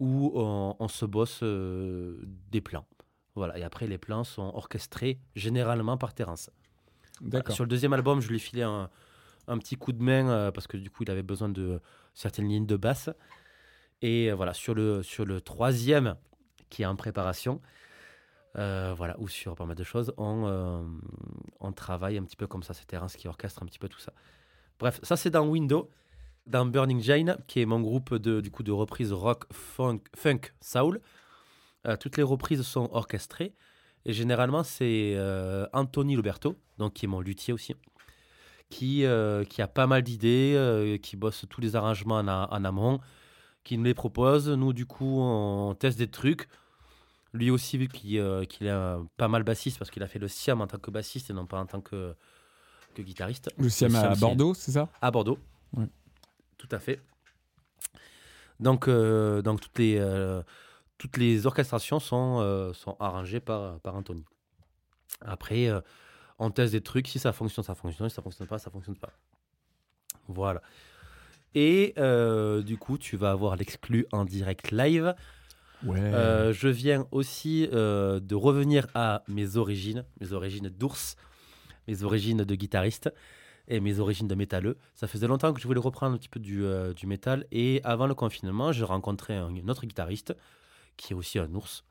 [0.00, 2.18] où on, on se bosse euh,
[2.50, 2.86] des plans.
[3.36, 6.50] Voilà, et après, les plans sont orchestrés généralement par Terence.
[7.20, 7.54] D'accord.
[7.54, 8.90] Sur le deuxième album, je lui ai filé un,
[9.46, 11.80] un petit coup de main euh, parce que du coup, il avait besoin de
[12.14, 13.10] certaines lignes de basse.
[14.02, 16.16] Et euh, voilà, sur le, sur le troisième,
[16.70, 17.60] qui est en préparation,
[18.56, 20.82] euh, voilà, ou sur pas mal de choses, on, euh,
[21.60, 22.74] on travaille un petit peu comme ça.
[22.74, 24.12] C'est Terence qui orchestre un petit peu tout ça.
[24.78, 25.90] Bref, ça c'est dans Windows,
[26.46, 30.40] dans Burning Jane, qui est mon groupe de, du coup, de reprises rock, funk, funk
[30.60, 31.00] soul.
[31.86, 33.54] Euh, toutes les reprises sont orchestrées.
[34.04, 37.74] Et généralement, c'est euh, Anthony Loberto, donc qui est mon luthier aussi,
[38.70, 43.00] qui, euh, qui a pas mal d'idées, qui bosse tous les arrangements en, amont,
[43.62, 44.48] qui nous les propose.
[44.48, 46.48] Nous, du coup, on teste des trucs.
[47.32, 50.60] Lui aussi, vu qu'il qu'il est pas mal bassiste, parce qu'il a fait le Siam
[50.60, 52.14] en tant que bassiste et non pas en tant que,
[52.94, 53.50] que guitariste.
[53.58, 54.88] Le Siam à Siam, c'est- Bordeaux, c'est ça?
[55.00, 55.38] À Bordeaux.
[55.76, 55.86] Ouais.
[56.60, 57.00] Tout à fait.
[58.60, 60.42] Donc, euh, donc toutes, les, euh,
[60.98, 64.26] toutes les orchestrations sont, euh, sont arrangées par, par Anthony.
[65.22, 65.70] Après,
[66.38, 67.08] on teste des trucs.
[67.08, 68.10] Si ça fonctionne, ça fonctionne.
[68.10, 69.10] Si ça fonctionne pas, ça fonctionne pas.
[70.28, 70.60] Voilà.
[71.54, 71.94] Et
[72.62, 75.14] du coup, tu vas avoir l'exclu en direct live.
[75.82, 76.52] Ouais.
[76.52, 81.16] Je viens aussi de revenir à mes origines, mes origines d'ours,
[81.88, 83.10] mes origines de guitariste
[83.70, 84.76] et mes origines de métalleux.
[84.94, 87.46] Ça faisait longtemps que je voulais reprendre un petit peu du, euh, du métal.
[87.50, 90.36] Et avant le confinement, j'ai rencontré un, un autre guitariste
[90.96, 91.84] qui est aussi un ours.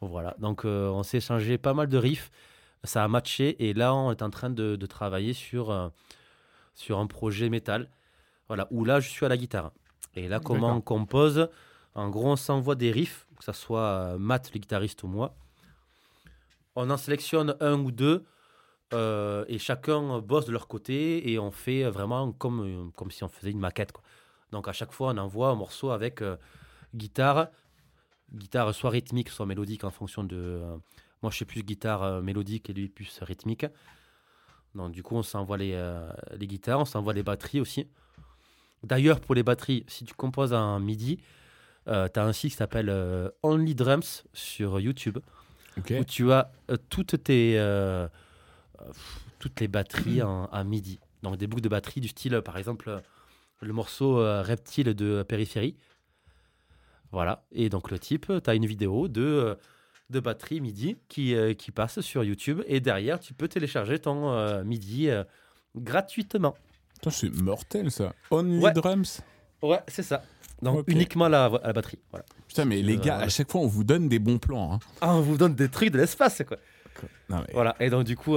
[0.00, 2.30] Voilà, donc euh, on s'est échangé pas mal de riffs,
[2.82, 3.68] ça a matché.
[3.68, 5.88] Et là on est en train de, de travailler sur, euh,
[6.74, 7.88] sur un projet métal,
[8.48, 9.72] voilà, où là je suis à la guitare.
[10.14, 11.48] Et là, comment on compose.
[11.94, 15.34] En gros, on s'envoie des riffs, que ce soit Matt, le guitariste, ou moi.
[16.76, 18.24] On en sélectionne un ou deux,
[18.92, 23.28] euh, et chacun bosse de leur côté, et on fait vraiment comme, comme si on
[23.28, 23.92] faisait une maquette.
[23.92, 24.02] quoi.
[24.50, 26.36] Donc à chaque fois, on envoie un morceau avec euh,
[26.94, 27.48] guitare,
[28.32, 30.36] guitare soit rythmique, soit mélodique en fonction de.
[30.36, 30.76] euh,
[31.22, 33.64] moi, je suis plus guitare mélodique et lui plus rythmique.
[34.74, 35.80] Donc du coup, on s'envoie les,
[36.36, 37.86] les guitares, on s'envoie les batteries aussi.
[38.82, 41.18] D'ailleurs, pour les batteries, si tu composes un MIDI,
[41.86, 42.90] tu as un site qui s'appelle
[43.44, 45.18] Only Drums sur YouTube,
[45.76, 46.50] où tu as
[46.88, 47.56] toutes tes
[48.86, 50.98] pff, toutes les batteries en MIDI.
[51.22, 53.00] Donc des boucles de batterie du style, par exemple,
[53.60, 55.76] le morceau euh, Reptile de Périphérie.
[57.12, 57.44] Voilà.
[57.52, 59.56] Et donc le type, tu as une vidéo de,
[60.10, 62.62] de batterie MIDI qui, euh, qui passe sur YouTube.
[62.66, 65.10] Et derrière, tu peux télécharger ton euh, MIDI
[65.76, 66.54] gratuitement.
[66.94, 68.12] Putain, c'est mortel ça.
[68.30, 68.72] Only Ouais.
[68.72, 69.22] Drums.
[69.62, 70.22] Ouais, c'est ça.
[70.60, 71.98] Donc uniquement la, à la batterie.
[72.10, 72.24] Voilà.
[72.46, 74.74] Putain, mais les gars, à chaque fois, on vous donne des bons plans.
[74.74, 74.78] hein.
[75.00, 76.56] Ah, on vous donne des trucs de l'espace, quoi?
[77.28, 77.74] Non, mais, Voilà.
[77.80, 78.36] Et donc du coup,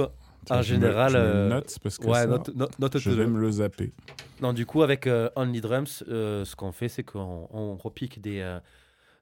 [0.50, 3.10] en me- général, je me euh, note parce que ouais, ça, note, note, note je
[3.10, 3.92] vais le- me le zapper.
[4.40, 8.20] Non, du coup, avec euh, Only Drums, euh, ce qu'on fait, c'est qu'on on repique
[8.20, 8.60] des, euh,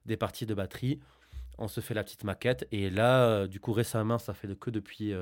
[0.05, 0.99] des parties de batterie,
[1.57, 5.13] on se fait la petite maquette, et là, du coup, récemment, ça fait que depuis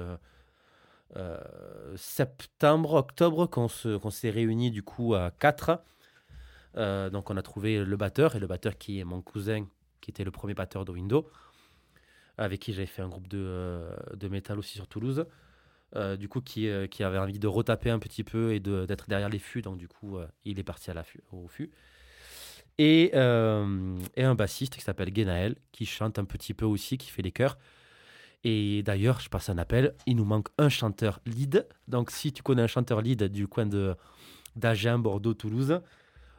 [1.95, 5.83] septembre, octobre qu'on se- qu'on s'est réunis, du coup, à 4.
[7.11, 9.67] donc, on a trouvé le batteur, et le batteur qui est mon cousin,
[10.01, 11.29] qui était le premier batteur de Windows,
[12.37, 13.85] avec qui j'avais fait un groupe de,
[14.15, 15.25] de métal aussi sur Toulouse.
[15.95, 18.85] Euh, du coup, qui, euh, qui avait envie de retaper un petit peu et de-
[18.87, 19.61] d'être derrière les fûts.
[19.61, 21.69] Donc, du coup, euh, il est parti à la fût, au fût.
[22.79, 27.21] Et, et un bassiste qui s'appelle Genaël, qui chante un petit peu aussi, qui fait
[27.21, 27.59] les chœurs.
[28.43, 31.67] Et d'ailleurs, je passe un appel, il nous manque un chanteur lead.
[31.87, 33.95] Donc, si tu connais un chanteur lead du coin de
[34.55, 35.79] d'Agen, Bordeaux, Toulouse,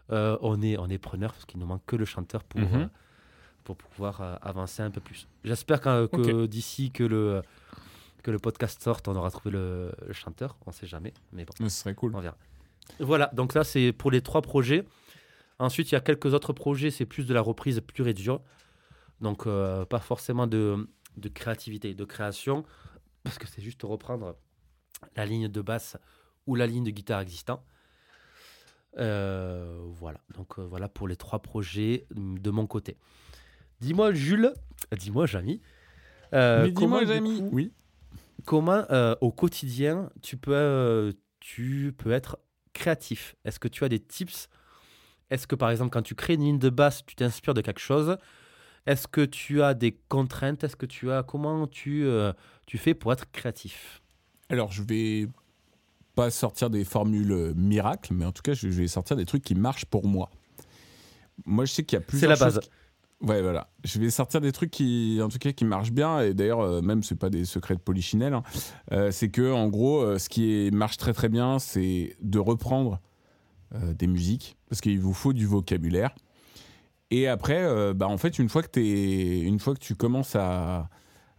[0.08, 2.90] on est, on est preneur parce qu'il nous manque que le chanteur pour, Mhm.
[3.64, 5.28] pour pouvoir avancer un peu plus.
[5.44, 7.42] J'espère que d'ici que le,
[8.24, 10.56] que le podcast sorte, on aura trouvé le, le chanteur.
[10.66, 12.16] On ne sait jamais, mais bon, Ce serait cool.
[12.16, 12.36] on verra.
[12.98, 14.84] Voilà, donc là, c'est pour les trois projets.
[15.58, 18.40] Ensuite, il y a quelques autres projets, c'est plus de la reprise pure et dure.
[19.20, 22.64] Donc, euh, pas forcément de, de créativité, de création,
[23.22, 24.36] parce que c'est juste reprendre
[25.16, 25.96] la ligne de basse
[26.46, 27.62] ou la ligne de guitare existant.
[28.98, 32.96] Euh, voilà, donc euh, voilà pour les trois projets mm, de mon côté.
[33.80, 34.52] Dis-moi, Jules,
[34.96, 35.60] dis-moi, Jamy.
[36.32, 37.38] euh, mais dis-moi, Jamy.
[37.40, 37.72] coup, Oui.
[38.44, 42.38] Comment euh, au quotidien tu peux, euh, tu peux être
[42.72, 43.36] créatif?
[43.44, 44.48] Est-ce que tu as des tips?
[45.30, 47.80] Est-ce que par exemple quand tu crées une ligne de basse, tu t'inspires de quelque
[47.80, 48.16] chose?
[48.86, 50.62] Est-ce que tu as des contraintes?
[50.64, 52.32] Est-ce que tu as comment tu, euh,
[52.66, 54.02] tu fais pour être créatif?
[54.50, 55.28] Alors, je vais
[56.14, 59.54] pas sortir des formules miracles, mais en tout cas, je vais sortir des trucs qui
[59.54, 60.30] marchent pour moi.
[61.46, 62.60] Moi, je sais qu'il y a plusieurs la choses base.
[62.60, 62.70] qui-
[63.24, 63.68] Ouais, voilà.
[63.84, 66.20] Je vais sortir des trucs qui, en tout cas, qui marchent bien.
[66.20, 68.34] Et d'ailleurs, euh, même, c'est pas des secrets de polichinelle.
[68.34, 68.42] hein.
[68.92, 73.00] Euh, c'est que, en gros, euh, ce qui marche très très bien, c'est de reprendre
[73.74, 76.14] euh, des musiques, parce qu'il vous faut du vocabulaire.
[77.10, 80.88] Et après, bah, en fait, une fois que t'es, une fois que tu commences à,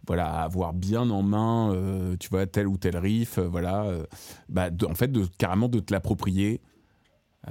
[0.06, 3.86] voilà, avoir bien en main, tu vois, tel ou tel riff, voilà,
[4.48, 6.62] bah, en fait, de, carrément de te l'approprier,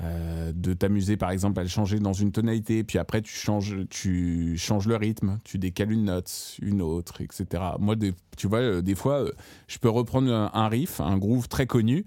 [0.03, 3.77] euh, de t'amuser, par exemple, à le changer dans une tonalité, puis après, tu changes,
[3.89, 7.63] tu changes le rythme, tu décales une note, une autre, etc.
[7.79, 7.95] Moi,
[8.35, 9.31] tu vois, euh, des fois, euh,
[9.67, 12.03] je peux reprendre un, riff, un groove très connu,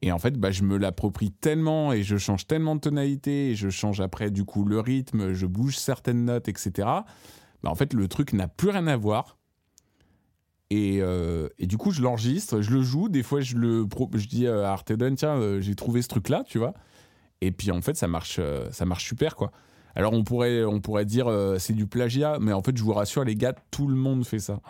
[0.00, 3.54] et en fait, bah, je me l'approprie tellement et je change tellement de tonalité et
[3.56, 6.70] je change après du coup le rythme, je bouge certaines notes, etc.
[6.76, 9.38] Bah, en fait, le truc n'a plus rien à voir.
[10.70, 10.98] Et,
[11.58, 13.08] et du coup, je l'enregistre, je le joue.
[13.08, 16.74] Des fois, je, le, je dis à Arteden, tiens, j'ai trouvé ce truc-là, tu vois.
[17.40, 19.50] Et puis, en fait, ça marche, euh, ça marche super, quoi.
[19.94, 22.92] Alors, on pourrait, on pourrait dire euh, c'est du plagiat, mais en fait, je vous
[22.94, 24.60] rassure, les gars, tout le monde fait ça.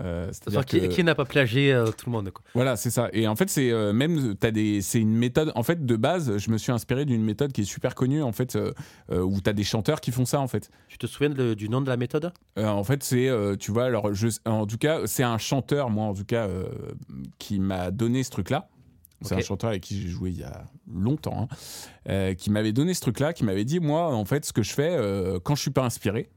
[0.00, 2.44] Euh, c'est-à-dire qui, n'a pas plagié euh, tout le monde quoi.
[2.54, 3.08] voilà, c'est ça.
[3.12, 5.52] Et en fait, c'est euh, même t'as des, c'est une méthode.
[5.54, 8.32] En fait, de base, je me suis inspiré d'une méthode qui est super connue en
[8.32, 8.56] fait,
[9.10, 10.70] où t'as des chanteurs qui font ça en fait.
[10.88, 12.32] Tu te souviens de- du nom de la méthode?
[12.56, 16.14] En fait, c'est, tu vois, alors, je, en tout cas, c'est un chanteur, moi, en
[16.14, 16.48] tout cas,
[17.38, 18.68] qui m'a donné ce truc-là.
[19.24, 21.56] C'est un chanteur avec qui j'ai joué il y a longtemps, hein,
[22.08, 24.72] euh, qui m'avait donné ce truc-là, qui m'avait dit, moi, en fait, ce que je
[24.72, 26.28] fais euh, quand je suis pas inspiré,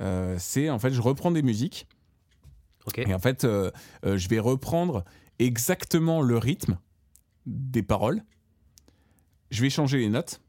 [0.00, 1.86] euh, c'est, en fait, je reprends des musiques.
[3.06, 5.04] Et en fait, je vais reprendre
[5.38, 6.78] exactement le rythme
[7.46, 8.22] des paroles.
[9.50, 10.40] Je vais changer les notes.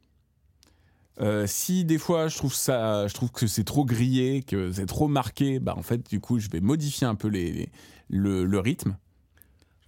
[1.19, 4.85] Euh, si des fois je trouve ça, je trouve que c'est trop grillé, que c'est
[4.85, 7.69] trop marqué, bah en fait du coup je vais modifier un peu les, les-
[8.07, 8.95] le, le rythme.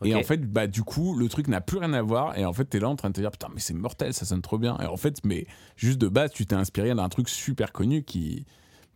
[0.05, 2.53] Et en fait bah du coup le truc n'a plus rien à voir et en
[2.53, 4.57] fait t'es là en train de te dire putain mais c'est mortel ça sonne trop
[4.57, 8.03] bien et en fait mais juste de base tu t'es inspiré d'un truc super connu
[8.03, 8.45] qui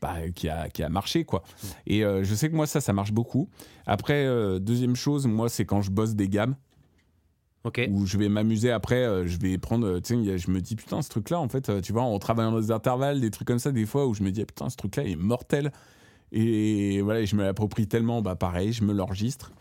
[0.01, 1.43] bah, qui a qui a marché quoi.
[1.87, 3.49] Et euh, je sais que moi ça ça marche beaucoup.
[3.85, 6.55] Après euh, deuxième chose moi c'est quand je bosse des gammes
[7.63, 7.81] Ok.
[7.91, 11.01] où je vais m'amuser après, euh, je vais prendre, tu sais, je me dis putain
[11.01, 13.73] ce truc-là, en fait, tu vois, en travaillant dans des intervalles, des trucs comme ça,
[13.73, 15.73] des fois où je me dis putain ce truc-là il est mortel.
[16.31, 19.51] Et voilà, je me l'approprie tellement, bah pareil, je me l'enregistre.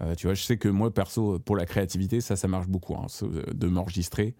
[0.00, 2.94] Euh, tu vois, je sais que moi perso, pour la créativité, ça, ça marche beaucoup,
[2.94, 3.06] hein,
[3.54, 4.34] de m'enregistrer,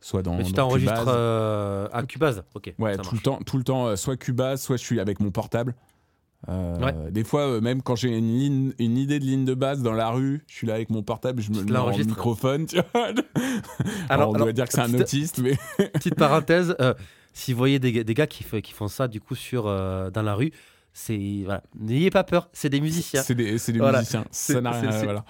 [0.00, 0.34] soit dans.
[0.36, 2.42] Mais tu t'enregistres euh, à Cubase.
[2.54, 2.74] Ok.
[2.78, 3.12] Ouais, tout marche.
[3.14, 5.74] le temps, tout le temps, euh, soit Cubase, soit je suis avec mon portable.
[6.48, 7.10] Euh, Ouais.
[7.10, 10.10] Des fois, même quand j'ai une, ligne- une idée de ligne de base dans la
[10.10, 12.66] rue, je suis là avec mon portable, je me mets en microphone.
[12.66, 13.14] Tu vois Alors,
[14.08, 15.56] Alors, on alors, doit dire que c'est un autiste, mais
[15.94, 16.76] Petite parenthèse,
[17.32, 20.22] si vous voyez des, gars- des gars qui, qui font ça du coup sur dans
[20.22, 20.52] la rue,
[20.98, 23.22] c'est voilà, n'ayez pas peur, c'est des musiciens.
[23.22, 23.98] c'est des, des Voilà.
[23.98, 24.24] musiciens.
[24.32, 24.90] Ça n'a rien.
[24.90, 25.24] Voilà.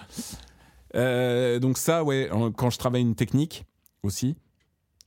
[0.95, 3.65] Euh, donc ça, ouais, quand je travaille une technique
[4.03, 4.35] aussi.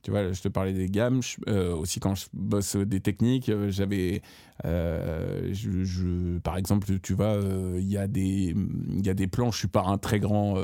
[0.03, 1.21] Tu vois, je te parlais des gammes.
[1.23, 4.21] je- euh, aussi, quand je bosse des techniques, euh, j'avais,
[4.65, 7.37] euh, je, je- par exemple, tu vois,
[7.77, 8.53] il y a des,
[8.89, 9.49] il y a des plans.
[9.51, 10.55] Je suis pas un très grand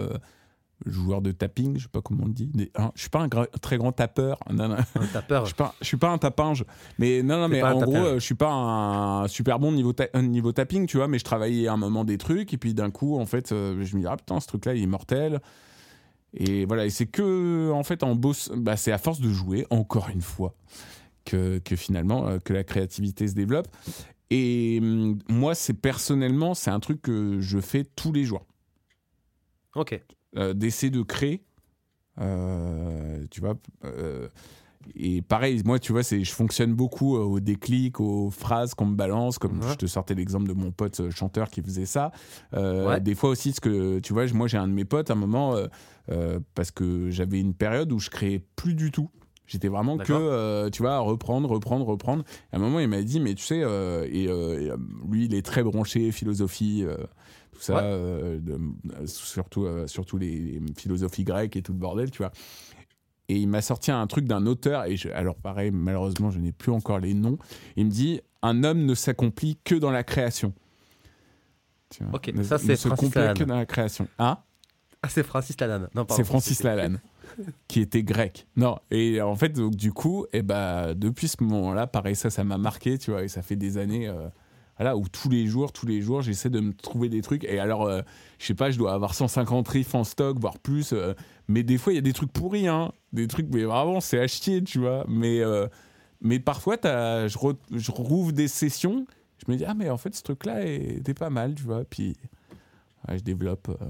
[0.86, 2.48] joueur de tapping, je sais pas comment on le dit.
[2.54, 3.30] Des- hein, je suis pas un
[3.62, 4.40] très grand tapeur.
[4.52, 4.76] Non, non.
[4.78, 6.64] Hein, T'as peur Je suis pas, je suis pas un tapinge,
[6.98, 9.94] mais non, non, mais un en gros, euh, je suis pas un super bon niveau,
[9.94, 12.58] ta- euh, niveau tapping, tu vois, mais je travaillais à un moment des trucs, et
[12.58, 14.88] puis d'un coup, en fait, euh, je me dis, ah putain, ce truc-là, il est
[14.88, 15.40] mortel.
[16.34, 19.66] Et voilà, et c'est que, en fait, en boss, bah, c'est à force de jouer,
[19.72, 20.54] encore une fois,
[21.26, 23.68] que, que finalement, euh, que la créativité se développe.
[24.32, 28.46] Et hum, moi, c'est personnellement, c'est un truc que je fais tous les jours
[29.76, 30.00] Ok.
[30.38, 31.44] Euh, d'essayer de créer.
[32.20, 33.56] euh, tu vois.
[33.86, 34.28] euh,
[34.96, 38.86] et pareil, moi, tu vois, c'est, je fonctionne beaucoup euh, au déclic, aux phrases qu'on
[38.88, 39.68] me balance, comme Ouais.
[39.72, 42.12] je te sortais l'exemple de mon pote euh, chanteur qui faisait ça.
[42.54, 43.00] Euh, Ouais.
[43.02, 45.18] Des fois aussi, ce que tu vois, moi, j'ai un de mes potes à un
[45.18, 45.56] moment,
[46.56, 49.10] parce que j'avais une période où je créais plus du tout.
[49.46, 52.24] J'étais vraiment que, tu vois, reprendre, reprendre, reprendre.
[52.52, 54.28] À un moment, il m'a dit, mais tu sais, et,
[55.08, 56.86] lui, il est très branché philosophie,
[57.60, 57.82] tout ça, Ouais.
[57.84, 62.20] euh, de- euh, surtout, euh, surtout les, les philosophies grecques et tout le bordel, tu
[62.20, 62.32] vois.
[63.28, 66.52] Et il m'a sorti un truc d'un auteur, et je- alors pareil, malheureusement, je n'ai
[66.54, 67.38] plus encore les noms.
[67.76, 70.54] Il me dit, un homme ne s'accomplit que dans la création.
[71.90, 73.38] Tu vois, Ok, ne- ça, c'est Francis Lalanne.
[73.38, 74.08] que dans la création.
[74.20, 74.38] Hein?
[75.02, 75.90] Ah, c'est Francis Lalanne.
[76.10, 77.00] C'est Francis Lalanne,
[77.68, 78.48] qui était grec.
[78.56, 82.44] Non, et en fait, donc, du coup, et bah, depuis ce moment-là, pareil, ça, ça
[82.44, 84.28] m'a marqué, tu vois, et ça fait des années euh,
[84.80, 87.44] voilà, où tous les jours, tous les jours, j'essaie de me trouver des trucs.
[87.44, 88.02] Et alors, euh,
[88.40, 91.14] je sais pas, je dois avoir 150 riffs en stock, voire plus, euh,
[91.50, 94.20] mais des fois, il y a des trucs pourris, hein, des trucs, mais vraiment, c'est
[94.20, 95.06] à chier, tu vois.
[95.08, 95.68] Mais, euh,
[96.22, 99.06] mais parfois, je, re- je rouvre des sessions,
[99.46, 102.16] je me dis, ah, mais en fait, ce truc-là était pas mal, tu vois, puis
[103.08, 103.68] ouais, je développe.
[103.70, 103.86] euh,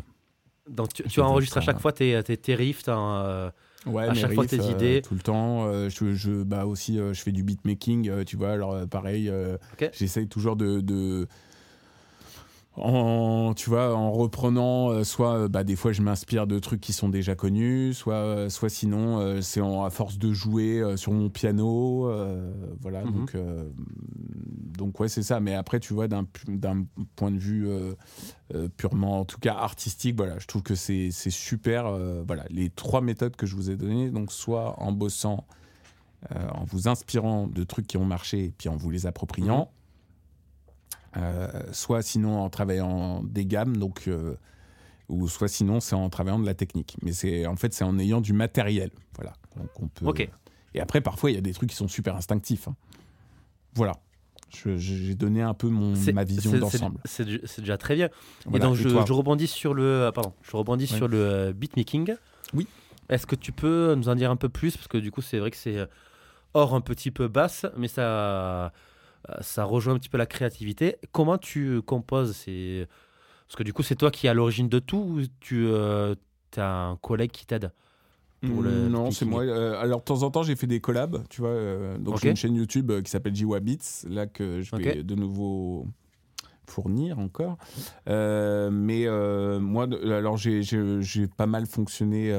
[0.69, 2.83] Donc tu, tu enregistres à chaque fois tes, tes, tes riffs.
[3.85, 5.01] Ouais, à chaque fois riffs, tes euh, idées.
[5.01, 5.65] tout le temps.
[5.67, 8.51] euh, je, je, bah aussi, euh, je fais du beatmaking, tu vois.
[8.51, 9.89] Alors, pareil, euh, Ok.
[9.93, 10.81] j'essaye toujours de.
[10.81, 11.27] de
[12.79, 16.81] en, tu vois, en reprenant, euh, soit euh, bah, des fois je m'inspire de trucs
[16.81, 21.11] qui sont déjà connus, soit, euh, soit sinon euh, c'est à force de jouer sur
[21.11, 22.11] mon piano,
[22.81, 23.03] voilà.
[23.03, 23.13] Mhm.
[23.13, 23.37] Donc,
[24.77, 25.39] donc ouais, c'est ça.
[25.39, 26.25] Mais après, tu vois, d'un
[27.15, 27.69] point de vue
[28.77, 31.91] purement, en tout cas artistique, voilà, je trouve que c'est super.
[32.25, 35.45] voilà, les trois méthodes que je vous ai données, donc soit en bossant,
[36.31, 39.78] en vous inspirant de trucs qui ont marché et puis en vous les appropriant, euh,
[41.71, 44.35] soit sinon en travaillant des gammes, donc euh,
[45.07, 46.97] ou soit sinon c'est en travaillant de la technique.
[47.01, 49.33] Mais c'est en fait c'est en ayant du matériel, voilà.
[49.57, 50.27] Donc on peut.
[50.73, 52.67] Et après parfois il y a des trucs qui sont super instinctifs.
[52.67, 52.75] hein.
[53.75, 53.93] Voilà.
[54.51, 56.97] J'ai donné un peu mon, ma vision d'ensemble.
[57.05, 57.25] C'est
[57.59, 58.09] déjà très bien.
[58.45, 58.65] Voilà.
[58.65, 61.19] Et donc, Et je, toi je rebondis sur le, euh, pardon, je rebondis sur le
[61.19, 62.15] euh, beatmaking.
[62.55, 62.67] Oui.
[63.09, 64.75] Est-ce que tu peux nous en dire un peu plus?
[64.75, 65.85] Parce que du coup, c'est vrai que c'est euh,
[66.55, 68.69] hors un petit peu basse, mais ça, euh,
[69.41, 70.97] ça rejoint un petit peu la créativité.
[71.11, 72.33] Comment tu composes.
[72.45, 76.65] Parce que du coup, c'est toi qui es à l'origine de tout ou tu as
[76.65, 77.71] un collègue qui t'aide
[78.41, 79.43] pour le Mm, non, c'est moi.
[79.43, 81.49] Euh, alors, de temps en temps, j'ai fait des collabs, tu vois.
[81.49, 85.03] euh, donc, j'ai une chaîne YouTube euh, qui s'appelle Jiwa Beats, là, que je vais
[85.03, 85.85] de nouveau
[86.67, 87.57] fournir encore.
[88.07, 92.31] Euh, mais euh, moi, alors, j'ai pas mal fonctionné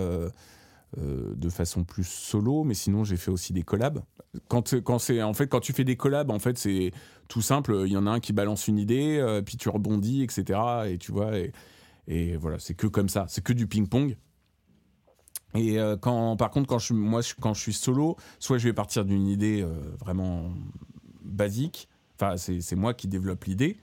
[0.98, 4.03] euh, de façon plus solo, mais sinon, j'ai fait aussi des collabs.
[4.48, 6.92] Quand, quand c'est en fait quand tu fais des collabs en fait c'est
[7.29, 7.83] tout simple.
[7.87, 10.98] Il y en a un qui balance une idée euh, puis tu rebondis etc et
[10.98, 11.33] tu vois
[12.07, 13.26] et, voilà c'est que comme ça.
[13.29, 14.16] C'est que du ping pong
[15.55, 18.72] et euh, quand, par contre, quand je, moi, quand je suis solo, soit je vais
[18.72, 19.66] partir d'une idée
[19.98, 20.53] vraiment
[21.22, 23.79] basique, enfin, c'est moi qui développe l'idée,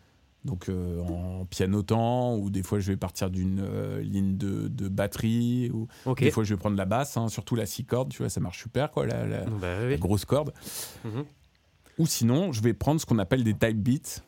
[0.47, 4.88] donc euh, en pianotant, ou des fois je vais partir d'une euh, ligne de, de
[4.88, 5.88] batterie, ou
[6.25, 8.39] des fois je vais prendre la basse, hein, surtout la six cordes, tu vois, ça
[8.39, 10.53] marche super, quoi, la, la- Bah la grosse corde.
[11.05, 11.25] Mhm.
[11.99, 14.21] Ou sinon, je vais prendre ce qu'on appelle des type beats.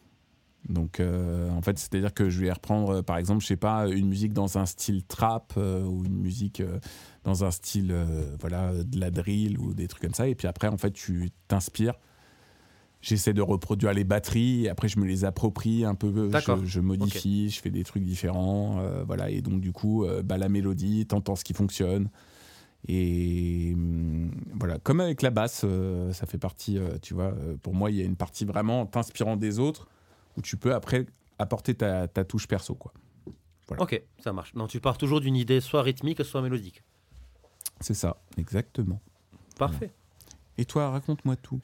[0.67, 4.08] Donc, euh, en fait, c'est-à-dire que je vais reprendre, par exemple, je sais pas, une
[4.10, 6.62] musique dans un style trap ou une musique
[7.23, 7.95] dans un style,
[8.41, 10.27] voilà, de la drill ou des trucs comme ça.
[10.27, 11.93] Et puis après, en fait, tu t'inspires.
[13.02, 14.66] J'essaie de reproduire les batteries.
[14.66, 16.30] Et après, je me les approprie un peu.
[16.32, 18.80] Je, je modifie, je fais des trucs différents.
[18.80, 19.30] euh, voilà.
[19.30, 22.10] Et donc, du coup, euh, bah, la mélodie, t'entends ce qui fonctionne.
[22.88, 27.92] Et hum, voilà, comme avec la basse, euh, ça fait partie, tu vois, pour moi,
[27.92, 29.88] il y a une partie vraiment t'inspirant des autres
[30.38, 31.06] où tu peux après
[31.38, 32.94] apporter ta, ta touche perso, quoi.
[33.78, 34.54] Ok, ça marche.
[34.56, 36.84] Non, tu pars toujours d'une idée soit rythmique, soit mélodique.
[37.82, 39.00] C'est ça, exactement.
[39.58, 39.92] Parfait.
[40.58, 41.60] Et toi, raconte-moi tout.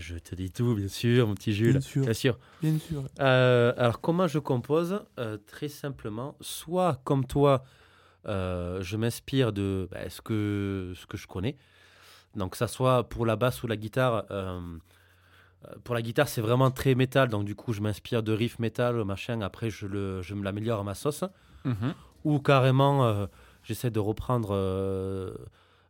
[0.00, 1.72] Je te dis tout, bien sûr, mon petit Jules.
[1.72, 2.02] Bien sûr.
[2.04, 2.38] Bien sûr.
[2.62, 3.04] Bien sûr.
[3.20, 7.64] Euh, alors, comment je compose Euh, Très simplement, soit comme toi,
[8.26, 11.56] euh, je m'inspire de bah, ce, que, ce que je connais.
[12.34, 14.24] Donc, ça soit pour la basse ou la guitare.
[15.84, 17.28] pour la guitare, c'est vraiment très métal.
[17.28, 19.42] Donc, du coup, je m'inspire de riff métal, machin.
[19.42, 21.24] Après, je, le, je me l'améliore à ma sauce.
[22.24, 23.26] Ou carrément,
[23.62, 24.54] j'essaie de reprendre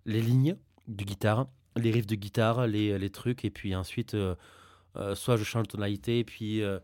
[0.06, 0.56] les lignes
[0.88, 1.46] du guitare,
[1.76, 3.44] les riffs de guitare, les, les trucs.
[3.44, 4.34] Et puis ensuite, euh,
[4.96, 6.78] euh, soit je change de tonalité, et puis euh,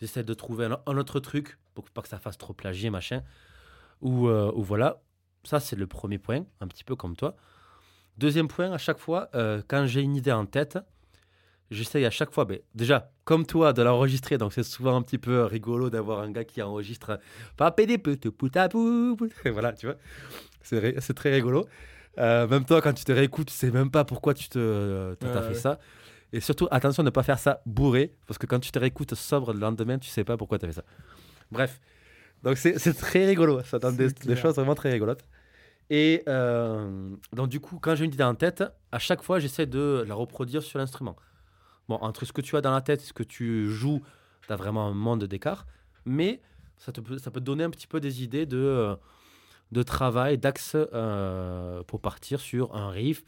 [0.00, 3.22] j'essaie de trouver un, autre truc pour pas que ça fasse trop plagier, machin.
[4.00, 5.00] Ou, euh, ou voilà,
[5.44, 7.36] ça c'est le premier point, un petit peu comme toi.
[8.18, 10.78] Deuxième point, à chaque fois, euh, quand j'ai une idée en tête,
[11.70, 14.38] j'essaye à chaque fois, ben, déjà, comme toi, de l'enregistrer.
[14.38, 17.20] Donc c'est souvent un petit peu rigolo d'avoir un gars qui enregistre
[17.56, 18.26] Papé des putes.
[19.52, 19.96] Voilà, tu vois.
[20.62, 21.66] C'est très rigolo.
[22.18, 25.14] Euh, même toi, quand tu te réécoutes, tu sais même pas pourquoi tu te, euh,
[25.18, 25.54] t'as Ouais, fait ouais.
[25.54, 25.78] ça.
[26.32, 29.14] Et surtout, attention de ne pas faire ça bourré, parce que quand tu te réécoutes
[29.14, 30.84] sobre le lendemain, tu sais pas pourquoi tu as fait ça.
[31.50, 31.80] Bref.
[32.42, 33.62] Donc c'est c'est très rigolo.
[33.62, 35.24] Ça donne des, choses vraiment très rigolotes.
[35.90, 39.66] Et euh, donc du coup, quand j'ai une idée en tête, à chaque fois, j'essaie
[39.66, 41.16] de la reproduire sur l'instrument.
[41.88, 44.02] Bon, entre ce que tu as dans la tête et ce que tu joues,
[44.46, 45.66] tu as vraiment un monde d'écart.
[46.04, 46.40] Mais
[46.78, 48.96] ça, te peut, ça peut te donner un petit peu des idées de, euh,
[49.72, 53.24] de travail, d'axe euh, pour partir sur un riff,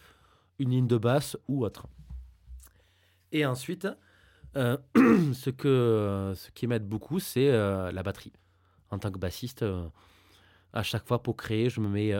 [0.59, 1.87] une ligne de basse ou autre.
[3.33, 3.89] Et ensuite,
[4.57, 4.77] euh,
[5.33, 8.33] ce, que, ce qui m'aide beaucoup, c'est euh, la batterie.
[8.91, 9.65] En tant que bassiste,
[10.73, 12.13] à chaque fois pour créer, je me mets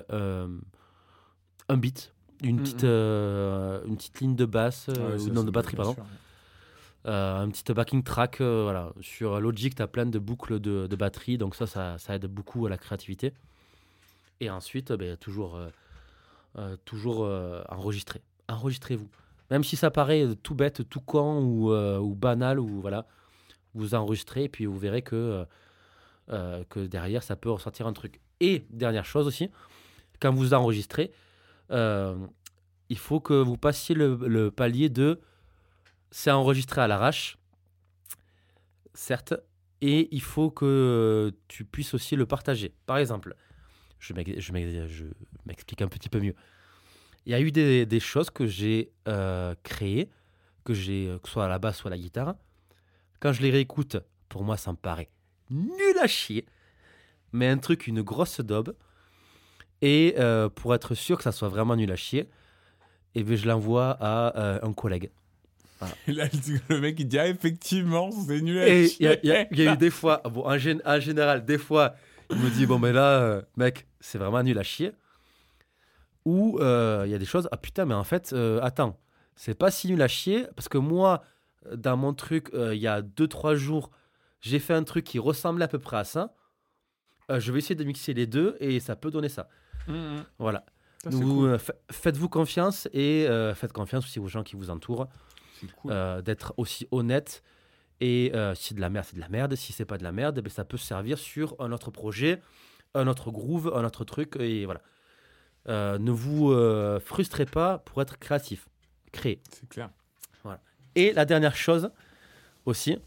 [1.69, 5.95] un beat, une, petite, une petite ligne de basse, Ouais, ou non, de batterie, pardon.
[5.95, 6.05] sûr.
[7.07, 8.41] Euh, un petit backing track.
[8.41, 8.93] euh, voilà.
[9.03, 12.27] Sur Logic, tu as plein de boucles de, de batterie, donc ça, ça, ça aide
[12.27, 13.35] beaucoup à la créativité.
[14.45, 15.69] Et ensuite, euh, ben, toujours, euh,
[16.59, 17.21] euh, toujours
[17.69, 18.21] enregistrer.
[18.49, 19.09] Enregistrez-vous.
[19.51, 23.07] Même si ça paraît tout bête, tout con ou, banal, ou voilà,
[23.75, 25.47] vous enregistrez et puis vous verrez que,
[26.29, 28.21] que derrière, ça peut ressortir un truc.
[28.41, 29.51] Et dernière chose aussi,
[30.21, 31.13] quand vous enregistrez,
[31.71, 35.21] il faut que vous passiez le, palier de
[36.11, 37.37] c'est enregistré à l'arrache,
[38.95, 39.35] certes,
[39.83, 42.75] et il faut que tu puisses aussi le partager.
[42.87, 43.37] Par exemple,
[44.07, 45.05] je m'ex- je m'ex- je
[45.47, 46.35] m'explique un petit peu mieux.
[47.27, 50.09] Il y a eu des, des choses que j'ai euh, créées,
[50.65, 52.35] que j'ai, euh, que ce soit à la basse ou à la guitare.
[53.21, 53.97] Quand je les réécoute,
[54.29, 55.09] pour moi, ça me paraît
[55.51, 56.45] nul à chier,
[57.33, 58.75] mais un truc, une grosse daube.
[59.83, 62.29] Et euh, pour être sûr que ça soit vraiment nul à chier,
[63.15, 65.11] et ben, je l'envoie à euh, un collègue.
[66.09, 66.27] Et là,
[66.69, 69.09] le mec, il dit Ah, effectivement, c'est nul à Et chier.
[69.09, 71.45] a- il y a- il y a eu des fois, bon, en, gén- en général,
[71.45, 71.95] des fois,
[72.31, 74.93] il me dit Bon, mais là, euh, mec, c'est vraiment nul à chier.
[76.25, 78.99] Ou euh, il y a des choses Ah putain, mais en fait, euh, attends,
[79.37, 81.23] c'est pas si nul à chier parce que moi,
[81.75, 83.91] dans mon truc, euh, il y a 2-3 jours,
[84.41, 86.35] j'ai fait un truc qui ressemblait à peu près à ça.
[87.31, 89.49] Euh, je vais essayer de mixer les deux et ça peut donner ça.
[90.39, 90.65] Voilà.
[91.03, 91.49] Ça, Nous, cool.
[91.51, 95.09] euh, fa- Faites-vous confiance et euh, faites confiance aussi aux gens qui vous entourent.
[95.77, 95.93] Cool.
[95.93, 97.43] euh, d'être aussi honnête.
[98.01, 99.55] Et euh, si c'est de la merde, c'est de la merde.
[99.55, 102.43] Si c'est pas de la merde, ben, ça peut servir sur un autre projet,
[102.95, 104.37] un autre groove, un autre truc.
[104.39, 104.81] Et voilà.
[105.69, 108.69] Euh, ne vous euh, frustrez pas pour être créatif.
[109.13, 109.41] Créez.
[109.51, 109.91] C'est clair.
[110.97, 111.91] Et la dernière chose
[112.67, 112.99] aussi,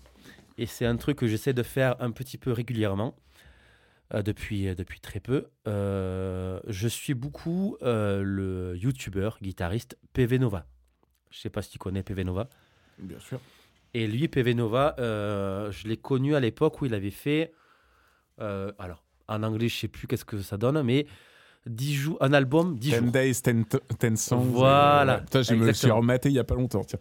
[0.58, 3.16] et c'est un truc que j'essaie de faire un petit peu régulièrement
[4.14, 10.66] euh, depuis, depuis très peu, je suis beaucoup le youtubeur, guitariste PV Nova.
[11.30, 12.50] Je sais pas si tu connais PV Nova.
[13.00, 13.40] Bien sûr.
[13.94, 17.54] Et lui, PV Nova, je l'ai connu à l'époque où il avait fait.
[18.38, 21.06] alors, en anglais, je sais plus qu'est-ce que ça donne, mais
[21.66, 23.12] 10 jours, un album, 10 10 jours.
[23.12, 23.54] Days, 10,
[24.00, 24.40] 10 Songs.
[24.52, 25.98] Voilà, euh, Putain, je me le suis exactement.
[25.98, 26.84] rematé il y a pas longtemps.
[26.84, 27.00] Tiens.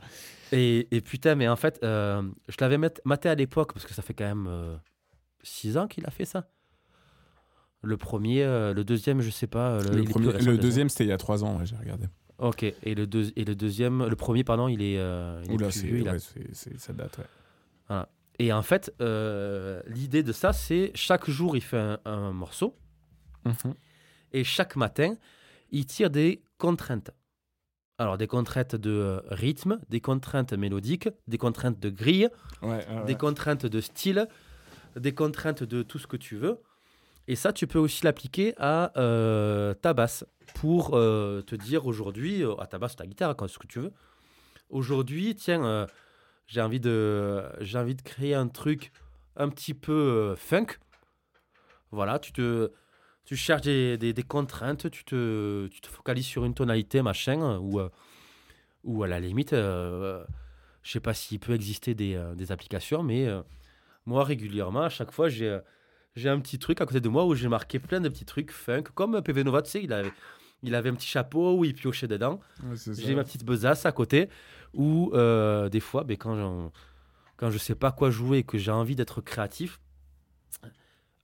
[0.53, 3.95] Et, et putain, mais en fait, euh, je l'avais mat- maté à l'époque, parce que
[3.95, 4.79] ça fait quand même
[5.43, 6.49] 6 ans qu'il a fait ça.
[7.83, 9.72] Le premier, euh, le deuxième, je sais pas.
[9.72, 11.77] euh, Le, plus premier- récent, le deuxième, c'était il y a 3 ans, ouais, j'ai
[11.77, 12.07] regardé.
[12.39, 15.55] Ok, et le, deux, et le deuxième, le premier, pardon, il est, euh, il est
[15.55, 17.97] Oula, plus c'est, vieux, a ouais, c'est- c'est- ça date, ouais.
[18.39, 22.76] Et en fait, euh, l'idée de ça, c'est chaque jour, il fait un, un morceau.
[23.45, 23.74] Mhm.
[24.32, 25.14] Et chaque matin,
[25.70, 27.11] il tire des contraintes.
[27.99, 32.28] Alors, des contraintes de euh, rythme, des contraintes mélodiques, des contraintes de grille,
[32.62, 34.28] Ouais, ouais, des contraintes de style,
[34.97, 36.59] des contraintes de tout ce que tu veux.
[37.28, 40.24] Et ça, tu peux aussi l'appliquer à euh, ta basse
[40.55, 43.93] pour euh, te dire aujourd'hui, à ta basse, ta guitare, quand ce que tu veux.
[44.68, 45.87] Aujourd'hui, tiens,
[46.47, 48.92] j'ai envie de, j'ai envie de créer un truc
[49.36, 50.78] un petit peu euh, funk.
[51.90, 52.70] Voilà, tu te,
[53.24, 57.80] tu cherches des, des- contraintes, tu te, tu te focalises sur une tonalité, machin, ou,
[57.80, 57.88] euh,
[58.84, 60.24] ou à la limite, euh,
[60.82, 63.28] je sais pas s'il peut exister des, euh, des applications, mais
[64.05, 65.59] moi régulièrement, à chaque fois, j'ai,
[66.14, 68.51] j'ai un petit truc à côté de moi où j'ai marqué plein de petits trucs
[68.53, 70.12] funk, comme PV Nova, tu sais, il avait,
[70.62, 72.40] il avait un petit chapeau où il piochait dedans.
[72.64, 72.76] Ouais.
[72.98, 74.28] J'ai ma petite besace à côté
[74.74, 76.72] où euh, des fois, ben, quand,
[77.36, 79.78] quand je sais pas quoi jouer et que j'ai envie d'être créatif,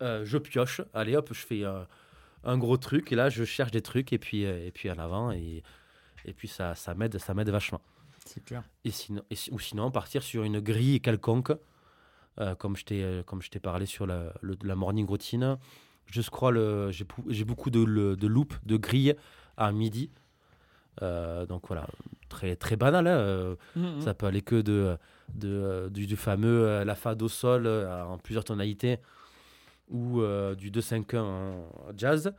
[0.02, 0.80] euh, je pioche.
[0.94, 1.82] Allez hop, je fais euh,
[2.44, 5.30] un gros truc et là je cherche des trucs et puis, et puis en avant
[5.30, 5.62] et,
[6.24, 7.80] et puis ça, ça m'aide ça m'aide vachement.
[8.24, 8.62] C'est clair.
[8.84, 11.52] Et sinon, et ou sinon partir sur une grille quelconque,
[12.58, 15.58] comme je t'ai comme je t'ai parlé sur la, le- la morning routine.
[16.06, 19.14] Je scroll, euh, j'ai beaucoup de, le- de loops, de grilles
[19.56, 20.10] à midi.
[21.00, 21.86] Euh, donc voilà,
[22.28, 23.06] très, très banal.
[23.06, 23.54] hein, euh,
[24.00, 24.96] Ça peut aller que de,
[25.34, 28.98] de, du, du fameux euh, la fa do sol euh, en plusieurs tonalités
[29.88, 32.34] ou euh, du 2-5-1 en jazz.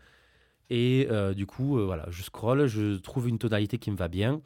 [0.69, 4.07] Et euh, du coup, euh, voilà, je scroll, je trouve une tonalité qui me va
[4.07, 4.41] bien.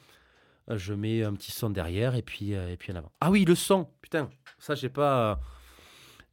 [0.69, 3.11] euh, Je mets un petit son derrière et puis, euh, et puis en avant.
[3.21, 5.39] Ah oui, le son, putain, ça j'ai pas,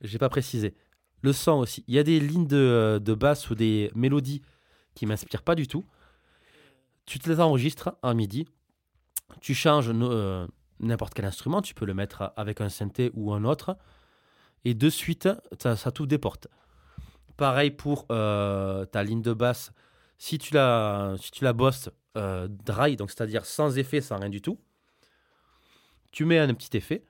[0.00, 0.74] j'ai pas précisé.
[1.24, 1.82] Le son aussi.
[1.88, 4.42] Il y a des lignes de, de basse ou des mélodies
[4.94, 5.82] qui m'inspirent pas du tout.
[7.06, 8.46] Tu te les enregistres en midi.
[9.40, 10.46] Tu changes euh,
[10.80, 11.62] n'importe quel instrument.
[11.62, 13.78] Tu peux le mettre avec un synthé ou un autre.
[14.66, 15.26] Et de suite,
[15.58, 16.48] ça, tout déporte.
[17.38, 19.72] Pareil pour euh, ta ligne de basse.
[20.18, 24.60] Si tu la, si bosses euh, dry, donc c'est-à-dire sans effet, sans rien du tout,
[26.12, 27.02] tu mets un petit effet,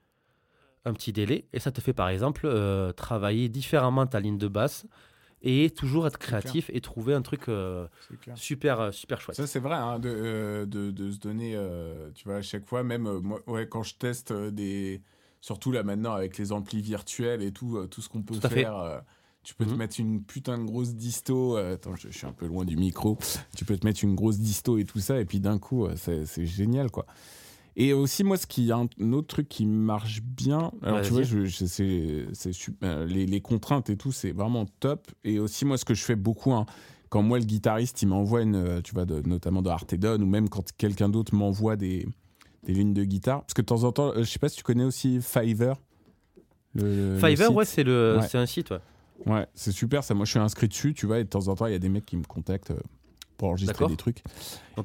[0.85, 4.49] un petit délai, et ça te fait par exemple euh, travailler différemment ta ligne de
[4.49, 4.87] basse
[5.43, 7.87] et toujours être créatif et trouver un truc euh,
[8.35, 9.37] super, euh, super chouette.
[9.37, 11.59] Ça, c'est vrai, hein, de, euh, de, de se donner,
[12.15, 15.03] tu vois, à chaque fois, même moi, ouais, quand je teste des.
[15.41, 19.03] Surtout là maintenant, avec les amplis virtuels et tout, tout ce qu'on peut Tout faire.
[19.43, 19.77] tu peux te Mhm.
[19.77, 21.59] mettre une putain de grosse disto.
[21.59, 23.19] euh, attends, je, je suis un peu loin du micro.
[23.55, 25.95] Tu peux te mettre une grosse disto et tout ça, et puis d'un coup, euh,
[25.97, 27.05] c'est génial, quoi.
[27.77, 31.23] Et aussi, moi, ce qui un, un autre truc qui marche bien, alors tu vois,
[31.23, 32.55] je, je- c'est,
[32.85, 35.09] euh, les, les contraintes et tout, c'est vraiment top.
[35.25, 36.67] Et aussi, moi, ce que je fais beaucoup, hein,
[37.09, 40.27] quand moi, le guitariste, il m'envoie une, euh, tu vois, de- notamment de Artedon, ou
[40.27, 42.07] même quand quelqu'un d'autre m'envoie des,
[42.65, 44.57] des lignes de guitare, parce que de temps en temps, euh, je sais pas si
[44.59, 45.77] tu connais aussi Fiverr.
[46.75, 47.57] le- Fiverr, site.
[47.57, 48.29] ouais, c'est le, Ouais.
[48.29, 48.79] c'est un site, ouais.
[49.27, 50.15] Ouais, c'est super, ça.
[50.15, 51.79] Moi, je suis inscrit dessus, tu vois, et de temps en temps, il y a
[51.81, 52.81] des mecs qui me contactent euh,
[53.37, 54.23] pour enregistrer des trucs.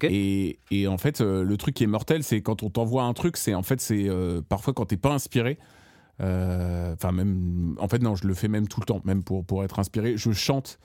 [0.03, 3.13] Et, et en fait, euh, le truc qui est mortel, c'est quand on t'envoie un
[3.13, 5.57] truc, c'est en fait, c'est euh, parfois quand t'es pas inspiré.
[6.21, 7.75] euh, Enfin, même.
[7.79, 10.17] En fait, non, je le fais même tout le temps, même pour, pour être inspiré.
[10.17, 10.79] Je chante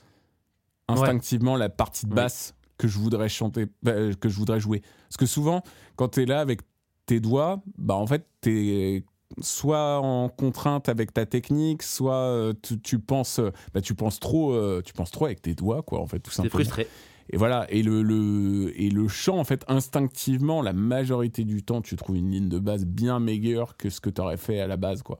[0.89, 4.81] instinctivement la partie de basse que je voudrais chanter, bah, que je voudrais jouer.
[5.09, 5.63] Parce que souvent,
[5.97, 6.61] quand t'es là avec
[7.07, 9.05] tes doigts, bah en fait, t'es
[9.41, 13.41] soit en contrainte avec ta technique, soit tu, tu penses,
[13.73, 16.37] bah, tu penses trop, tu penses trop avec tes doigts, quoi, en fait, tout T'es
[16.37, 16.53] simplement.
[16.65, 16.87] frustré.
[17.31, 17.67] Et voilà.
[17.71, 22.17] Et le, le, et le chant, en fait, instinctivement, la majorité du temps, tu trouves
[22.17, 25.03] une ligne de base bien meilleure que ce que tu aurais fait à la base,
[25.03, 25.19] quoi.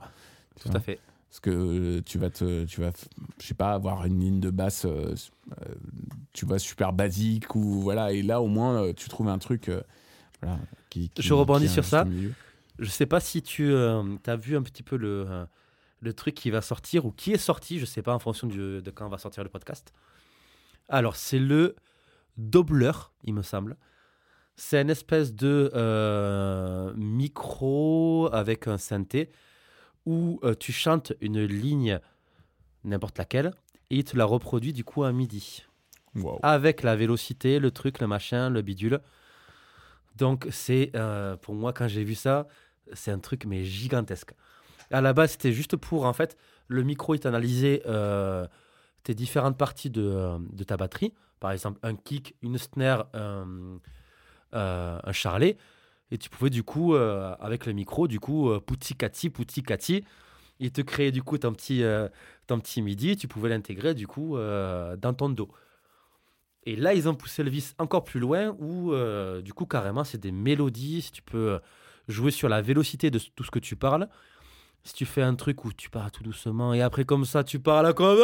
[0.61, 1.01] Tout à fait.
[1.31, 2.93] Parce que tu vas te, tu vas,
[3.41, 5.15] je sais pas, avoir une ligne de basse, euh,
[5.63, 5.75] euh,
[6.33, 8.13] tu vois, super basique ou voilà.
[8.13, 9.81] Et là, au moins, euh, tu trouves un truc, euh,
[10.41, 10.59] voilà,
[10.91, 12.05] qui, qui- Je rebondis sur ça.
[12.05, 12.33] milieu.
[12.79, 15.45] Je sais pas si tu as vu un petit peu le, euh,
[16.01, 18.81] le truc qui va sortir ou qui est sorti, je sais pas, en fonction du-
[18.83, 19.93] de quand va sortir le podcast.
[20.89, 21.75] Alors, c'est le
[22.37, 22.93] Doubler,
[23.25, 23.77] il me semble.
[24.57, 29.31] C'est une espèce de euh, micro avec un synthé
[30.07, 31.99] où euh, tu chantes une ligne,
[32.85, 33.53] n'importe laquelle,
[33.91, 35.65] et il te la reproduit du coup à midi
[36.17, 36.39] Wow.
[36.45, 39.01] avec la vélocité, le truc, le machin, le bidule.
[40.17, 42.47] Donc c'est euh, pour moi quand j'ai vu ça,
[42.93, 44.33] c'est un truc mais gigantesque.
[44.93, 46.37] À la base c'était juste pour en fait
[46.69, 48.47] le micro il t'analysait euh,
[49.05, 53.79] tes différentes parties de, euh, de ta batterie, par exemple un kick, une snare, un,
[54.55, 55.57] euh, charlet,
[56.11, 59.63] et tu pouvais du coup euh, avec le micro du coup euh, pouti cati pouti
[59.63, 60.05] cati,
[60.61, 62.09] il te créait du coup ton petit euh,
[62.47, 65.51] ton petit midi, tu pouvais l'intégrer du coup dans ton dos.
[66.67, 68.95] Et là, ils ont poussé le vice encore plus loin, où
[69.43, 71.11] du coup, carrément, c'est des mélodies.
[71.13, 71.61] Tu peux
[72.09, 74.09] jouer sur la vélocité de tout ce que tu parles,
[74.85, 77.59] si tu fais un truc où tu parles tout doucement et après, comme ça, tu
[77.59, 78.19] parles comme.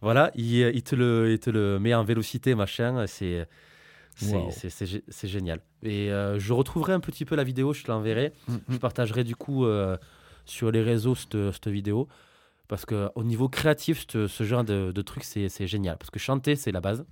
[0.00, 3.06] Voilà, il, il te, le, il te le met en vélocité, machin.
[3.06, 3.46] C'est.
[4.14, 4.50] C'est Wow.
[5.28, 5.60] génial.
[5.84, 8.32] Et euh, je retrouverai un petit peu la vidéo, je te l'enverrai.
[8.68, 9.96] Je partagerai du coup euh,
[10.44, 12.08] sur les réseaux cette, vidéo.
[12.66, 15.96] Parce qu'au niveau créatif, ce, genre de, de truc, c'est génial.
[15.98, 17.04] Parce que chanter, c'est la base.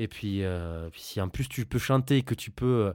[0.00, 2.92] Et puis, euh, puis si en plus tu peux chanter et que tu peux euh,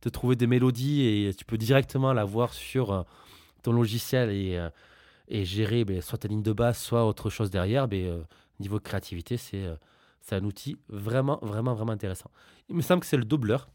[0.00, 3.02] te trouver des mélodies et tu peux directement la voir sur euh,
[3.66, 4.70] ton logiciel et, euh,
[5.28, 8.22] et gérer ben, soit ta ligne de basse, soit autre chose derrière, ben, euh,
[8.60, 9.76] niveau créativité, c'est euh,
[10.20, 12.30] c'est un outil vraiment, vraiment, vraiment intéressant.
[12.68, 13.68] Il me semble que c'est le doubleur.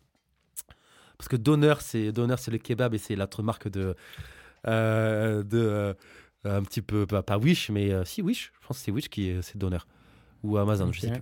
[1.18, 3.96] Parce que Donner, c'est Donner, c'est le kebab et c'est l'autre marque de.
[4.68, 5.94] euh, de euh,
[6.44, 9.10] un petit peu, pas, pas Wish, mais euh, si Wish, je pense que c'est Wish
[9.10, 9.84] qui est, c'est Donner.
[10.44, 11.22] Ou Amazon, je sais plus.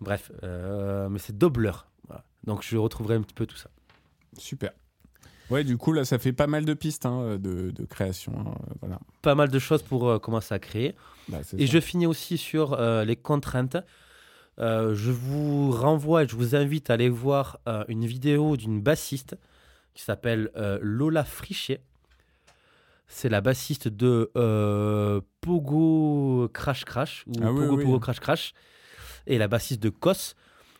[0.00, 1.72] Bref, euh, mais c'est Doubler.
[2.06, 2.24] Voilà.
[2.44, 3.70] Donc je retrouverai un petit peu tout ça.
[4.38, 4.72] Super.
[5.50, 8.32] Ouais, du coup, là, ça fait pas mal de pistes hein, de, de création.
[8.38, 8.98] hein, voilà.
[9.22, 10.94] Pas mal de choses pour euh, commencer à créer.
[11.28, 11.72] Bah, Et ça.
[11.72, 13.76] je finis aussi sur euh, les contraintes.
[14.58, 19.36] Euh, je vous renvoie et je vous invite à aller voir une vidéo d'une bassiste
[19.94, 21.80] qui s'appelle Lola Frichet.
[23.08, 24.30] C'est la bassiste de
[25.40, 27.84] Pogo Crash Crash ou Ah Pogo oui.
[27.84, 28.54] Pogo Crash Crash
[29.26, 30.34] et la bassiste de Kos.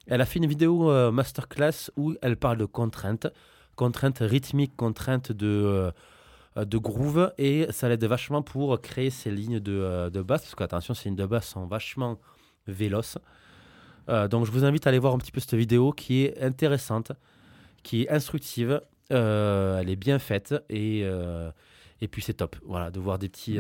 [0.07, 3.27] Elle a fait une vidéo masterclass où elle parle de contraintes,
[3.77, 5.93] contraintes rythmiques, contraintes de,
[6.57, 10.43] euh, de groove et ça l'aide vachement pour créer ces lignes de, euh, de basse
[10.43, 12.19] parce que attention, ces lignes de basse sont vachement
[12.67, 13.19] véloces.
[14.09, 16.43] Euh, donc je vous invite à aller voir un petit peu cette vidéo qui est
[16.43, 17.13] intéressante,
[17.83, 21.01] qui est instructive, elle est bien faite et,
[22.01, 22.57] et puis c'est top.
[22.65, 23.59] Voilà, de voir des petits,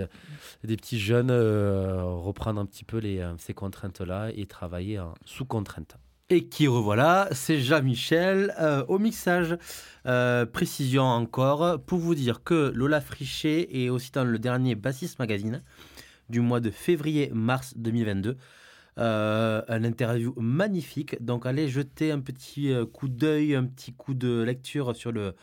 [0.64, 5.96] des petits jeunes reprendre un petit peu les, ces contraintes-là et travailler en- sous contrainte.
[6.30, 9.58] Et qui revoilà, c'est Jean-Michel euh, au mixage.
[10.06, 15.18] Euh, précision encore, pour vous dire que Lola Frichet est aussi dans le dernier Bassiste
[15.18, 15.62] Magazine
[16.30, 18.38] du mois de février-mars 2022.
[18.96, 21.22] Euh, un interview magnifique.
[21.22, 25.34] Donc allez jeter un petit coup d'œil, un petit coup de lecture sur le,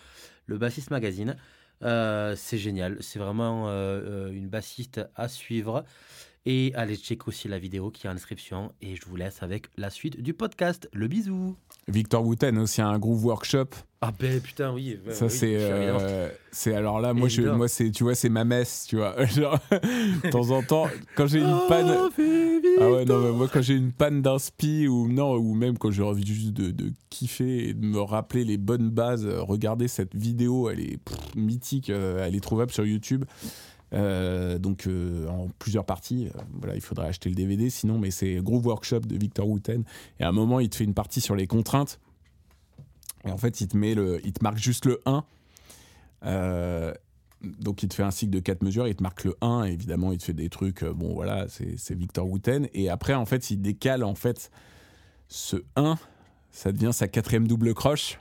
[0.48, 1.36] le Bassiste Magazine.
[1.82, 2.98] C'est génial.
[3.02, 5.86] C'est vraiment une bassiste à suivre.
[6.48, 8.72] Et allez checker aussi la vidéo qui est en description.
[8.82, 10.89] Et je vous laisse avec la suite du podcast.
[10.92, 11.56] Le bisou.
[11.88, 13.68] Victor Wooten aussi a un groove workshop.
[14.04, 14.98] Ah ben putain, oui.
[15.06, 16.00] ouais, ça oui, c'est évidemment.
[16.02, 19.24] euh, c'est alors là moi je moi c'est tu vois c'est ma messe tu vois
[19.28, 22.10] genre de temps en temps quand j'ai une Oh, panne
[22.80, 25.92] ah ouais non mais moi quand j'ai une panne d'inspi ou non ou même quand
[25.92, 29.88] j'ai envie juste de, de kiffer et de me rappeler les bonnes bases euh, regardez
[29.88, 33.26] cette vidéo elle est pff, mythique euh, elle est trouvable sur YouTube
[33.94, 38.10] Euh, donc euh, en plusieurs parties Euh, voilà il faudrait acheter le DVD sinon mais
[38.10, 39.84] c'est Groove Workshop de Victor Wooten
[40.18, 42.00] et à un moment il te fait une partie sur les contraintes
[43.26, 45.24] et en fait, il te, met le, il te marque juste le 1.
[46.26, 46.94] Euh,
[47.60, 49.66] donc, il te fait un cycle de 4 mesures, il te marque le 1.
[49.66, 50.84] Et évidemment, il te fait des trucs.
[50.84, 52.68] Bon, voilà, c'est Victor Wooten.
[52.74, 54.52] Et après, en fait, il décale en fait
[55.28, 55.98] ce 1.
[56.52, 58.20] Ça devient sa quatrième double croche.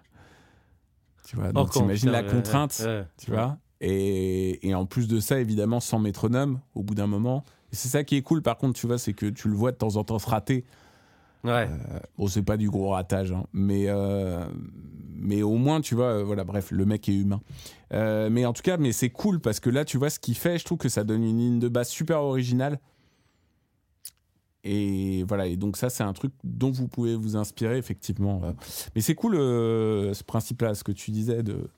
[1.26, 3.04] Tu vois, donc t'imagines la contrainte, ouais, ouais.
[3.18, 3.56] tu vois.
[3.80, 7.44] Et, et en plus de ça, évidemment, sans métronome au bout d'un moment.
[7.72, 9.76] C'est ça qui est cool, par contre, tu vois, c'est que tu le vois de
[9.76, 10.64] temps en temps se rater.
[11.44, 11.68] Ouais.
[12.18, 14.44] Bon, c'est pas du gros ratage, hein, mais, euh,
[15.14, 17.40] mais au moins, tu vois, euh, voilà, bref, le mec est humain.
[17.94, 20.34] Euh, mais en tout cas, mais c'est cool parce que là, tu vois, ce qu'il
[20.36, 22.78] fait, je trouve que ça donne une ligne de basse super originale.
[24.62, 28.42] Et voilà, et donc ça, c'est un truc dont vous pouvez vous inspirer, effectivement.
[28.44, 28.52] euh.
[28.94, 31.70] Mais c'est cool euh, ce principe-là, ce que tu disais de,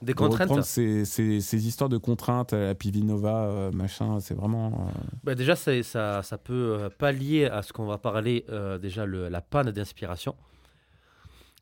[0.00, 0.42] Des de contraintes.
[0.48, 4.88] reprendre ces, ces- ces histoires de contraintes à la Pivinova, euh, machin, c'est vraiment.
[4.88, 9.06] euh, Bah, déjà, ça, ça, peut euh, pallier à ce qu'on va parler, euh, déjà
[9.06, 10.36] le- la panne d'inspiration.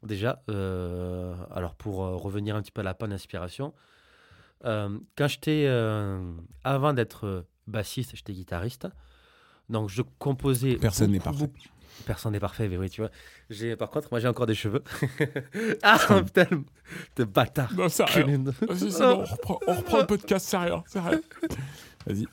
[0.03, 3.73] Déjà, euh, alors pour euh, revenir un petit peu à la panne d'inspiration,
[4.65, 6.33] euh, quand j'étais, euh,
[6.65, 8.87] avant d'être euh, bassiste, j'étais guitariste.
[9.71, 10.77] Donc je composais.
[10.77, 11.47] Personne n'est parfait.
[11.47, 11.59] beaucoup-
[12.05, 13.11] Personne n'est parfait, mais oui, tu vois.
[13.51, 14.83] J'ai, par contre, moi j'ai encore des cheveux.
[15.83, 16.47] ah putain,
[17.17, 17.73] de bâtard.
[17.75, 18.37] Non, ça Culé.
[18.37, 20.75] Vas-y, c'est bon, on reprend, on reprend le podcast sérieux.
[20.87, 21.23] sérieux.
[22.07, 22.27] Vas-y.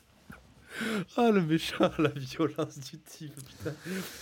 [1.16, 3.72] Ah le méchant, la violence du type, putain.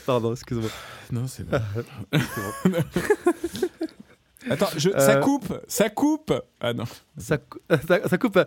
[0.06, 0.70] Pardon, excuse-moi.
[1.10, 1.58] Non, c'est bon.
[4.50, 5.20] Attends, je- ça Euh.
[5.20, 6.32] coupe, ça coupe.
[6.60, 6.84] Ah non.
[7.16, 7.38] Ça,
[8.08, 8.38] ça coupe.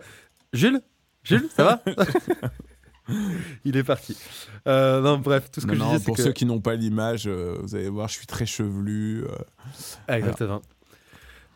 [0.53, 0.81] Jules?
[1.23, 1.83] Jules, ça va?
[3.65, 4.17] Il est parti.
[4.67, 6.23] Euh, non, bref, tout ce que Non, je disais, c'est pour que...
[6.23, 9.23] ceux qui n'ont pas l'image, euh, vous allez voir, je suis très chevelu.
[9.25, 9.29] euh.
[10.07, 10.61] Ah, Exactement.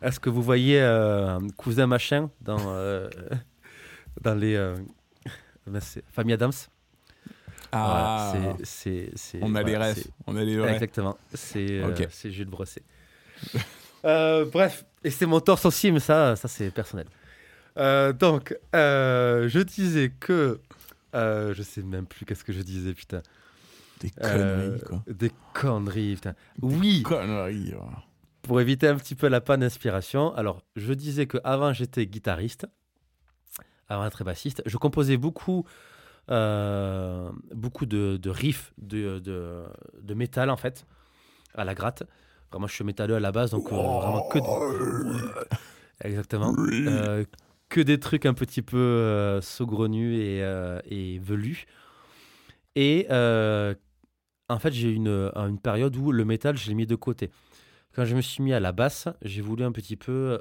[0.02, 2.56] Est-ce que vous voyez euh, Cousin Machin dans,
[4.22, 4.56] dans les...
[5.66, 5.80] ben,
[6.12, 6.52] Famille Adams?
[7.72, 9.10] Ah, Voilà, c'est-
[9.42, 10.72] on a les voilà, rêves, c'est- on a les vrais.
[10.74, 11.16] Exactement.
[11.34, 12.82] C'est Jules Brosset.
[14.02, 17.06] Bref, et c'est mon torse aussi, mais ça, ça c'est personnel.
[17.76, 20.60] Donc, je disais que.
[21.14, 23.22] Euh, je sais même plus qu'est-ce que je disais, putain.
[24.00, 25.02] Des Euh, conneries, quoi.
[25.08, 26.34] Des conneries, putain.
[26.62, 27.74] Oui, Conneries.
[27.74, 27.80] ouais.
[28.42, 30.34] pour éviter un petit peu la panne d'inspiration.
[30.34, 32.66] Alors, je disais que avant j'étais guitariste,
[33.88, 34.62] avant d'être bassiste.
[34.66, 35.66] Je composais beaucoup,
[36.30, 39.64] euh, beaucoup de, de riffs de, de,
[40.00, 40.86] de métal, en fait,
[41.54, 42.04] à la gratte.
[42.50, 46.08] Vraiment, je suis métalleux à la base, donc euh, vraiment que des...
[46.08, 46.54] Exactement.
[47.70, 51.64] Que des trucs un petit peu euh, saugrenus et, euh, et velus.
[52.76, 53.74] Et euh,
[54.48, 57.30] en fait, j'ai eu une, une période où le métal, je l'ai mis de côté.
[57.94, 60.40] Quand je me suis mis à la basse, j'ai voulu un petit peu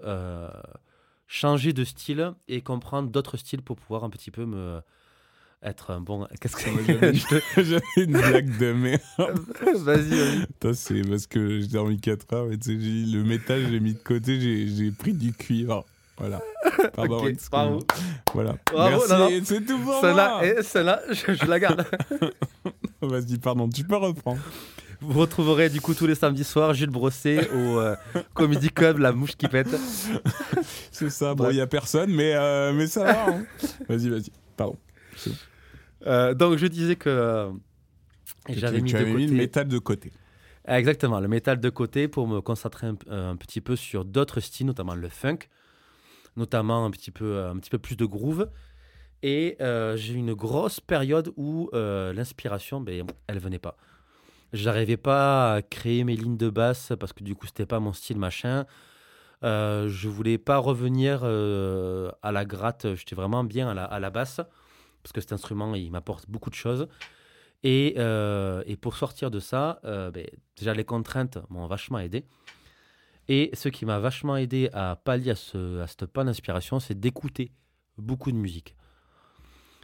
[1.27, 4.81] changer de style et comprendre d'autres styles pour pouvoir un petit peu me
[5.61, 6.25] être un bon.
[6.41, 6.69] Qu'est-ce que
[7.55, 8.99] te- j'avais une blague de merde.
[9.75, 10.75] Vas-y, vas-y.
[10.75, 13.79] C'est parce que j'ai dormi 4 heures, mais tu sais, j'ai- le métal, je l'ai
[13.79, 15.85] mis de côté, j'ai j'ai pris du cuivre.
[16.19, 16.41] Voilà.
[16.93, 17.65] Pardon, Ok, excuse-moi.
[17.65, 17.79] bravo.
[18.33, 18.55] Voilà.
[18.71, 20.45] Bravo, Merci, c'est tout pour Celle-là, moi.
[20.45, 21.85] et celle-là, je, je la garde.
[23.01, 24.39] Vas-y, pardon, tu peux reprendre.
[25.01, 27.95] Vous retrouverez du coup tous les samedis soirs Jules Brosset au euh,
[28.33, 29.69] Comedy Club, la mouche qui pète.
[30.91, 31.33] C'est ça.
[31.35, 33.25] Bon, il n'y a personne, mais, euh, mais ça va.
[33.29, 33.45] hein.
[33.87, 34.29] Vas-y, vas-y.
[34.57, 34.75] Pardon.
[36.05, 37.49] Euh, donc je disais que
[38.45, 40.11] Que j'avais tu, mis tu de avais mis le métal de côté.
[40.67, 44.67] Exactement, le métal de côté pour me concentrer un, un petit peu sur d'autres styles,
[44.67, 45.39] notamment le funk,
[46.39, 48.49] notamment un petit peu, un petit peu plus de groove.
[49.21, 53.77] Et euh, j'ai eu une grosse période où euh, l'inspiration, ben, elle venait pas.
[54.53, 57.93] J'arrivais pas à créer mes lignes de basse parce que du coup, c'était pas mon
[57.93, 58.65] style machin.
[59.43, 62.95] Euh, je voulais pas revenir euh, à la gratte.
[62.95, 64.41] J'étais vraiment bien à la, à la basse
[65.03, 66.87] parce que cet instrument, il m'apporte beaucoup de choses.
[67.61, 70.25] Et, et pour sortir de ça, ben,
[70.55, 72.23] déjà les contraintes m'ont vachement aidé.
[73.31, 76.99] Et ce qui m'a vachement aidé à pallier à, ce, à cette panne d'inspiration, c'est
[76.99, 77.51] d'écouter
[77.99, 78.75] beaucoup de musique.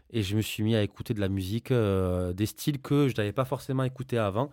[0.09, 3.15] Et je me suis mis à écouter de la musique, euh, des styles que je
[3.15, 4.51] n'avais pas forcément écouté avant.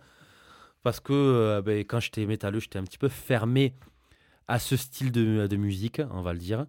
[0.83, 3.73] Parce que euh, ben, quand j'étais métalleux, j'étais un petit peu fermé
[4.47, 6.67] à ce style de, de musique, on va le dire.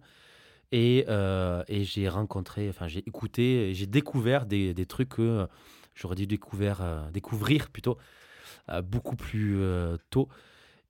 [0.71, 5.47] Et, euh, et j'ai rencontré, enfin j'ai écouté, j'ai découvert des, des trucs que
[5.93, 6.81] j'aurais dû découvrir,
[7.13, 7.99] découvrir plutôt
[8.83, 9.59] beaucoup plus
[10.09, 10.27] tôt.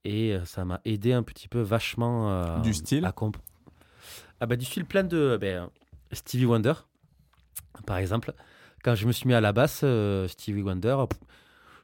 [0.06, 3.38] Et euh, ça m'a aidé un petit peu vachement euh, Du style à comp-
[4.40, 5.70] ah bah, Du style plein de ben,
[6.14, 6.74] Stevie Wonder,
[7.86, 8.34] par exemple.
[8.84, 9.84] Quand je me suis mis à la basse,
[10.28, 10.96] Stevie Wonder,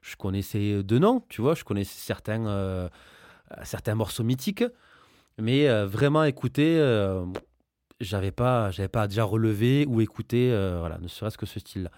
[0.03, 2.89] je connaissais deux noms, tu vois, je connaissais certains,
[3.63, 4.63] certains morceaux mythiques,
[5.39, 6.77] mais vraiment écouter,
[7.99, 11.89] j'avais pas, j'avais pas déjà relevé ou écouté, euh, voilà, ne serait-ce que ce style-là.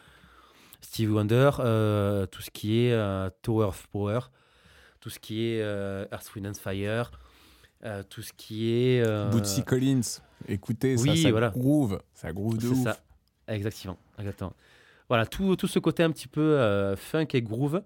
[0.82, 4.20] Stevie Wonder, euh, tout ce qui est euh, Tower of Power,
[5.04, 7.12] tout ce qui est euh, Earth, Wind and Fire,
[7.84, 9.06] euh, tout ce qui est...
[9.06, 10.22] euh, Bootsy Collins.
[10.48, 11.50] Écoutez, oui, ça voilà.
[11.50, 12.02] groove.
[12.14, 12.84] Ça groove de c'est ouf.
[12.86, 12.98] ça,
[13.50, 14.54] exactement, exactement.
[15.10, 17.84] Voilà, tout, tout ce côté un petit peu funk et groove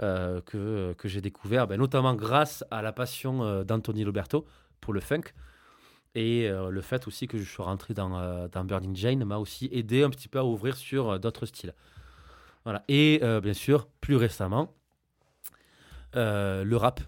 [0.00, 4.46] euh, que, que j'ai découvert, ben, notamment grâce à la passion euh, d'Anthony Roberto
[4.80, 5.34] pour le funk.
[6.14, 9.68] Et euh, le fait aussi que je sois rentré dans, dans Burning Jane m'a aussi
[9.70, 11.74] aidé un petit peu à ouvrir sur d'autres styles.
[12.64, 12.84] Voilà.
[12.88, 14.72] Et bien sûr, plus récemment,
[16.16, 17.00] euh, le rap.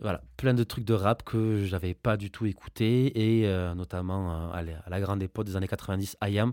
[0.00, 4.52] Voilà, plein de trucs de rap que j'avais pas du tout écouté, et euh, notamment
[4.52, 6.52] euh, à, la, grande époque des années 90, IAM.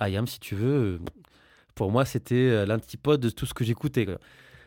[0.00, 1.00] IAM, si tu veux,
[1.74, 4.06] pour moi, c'était l'antipode de tout ce que j'écoutais.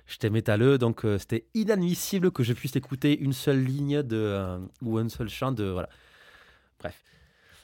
[0.05, 5.09] J'étais métalleux, donc c'était inadmissible que je puisse écouter une seule ligne de, ou un
[5.09, 5.65] seul chant de.
[5.65, 5.89] Voilà.
[6.79, 7.01] Bref.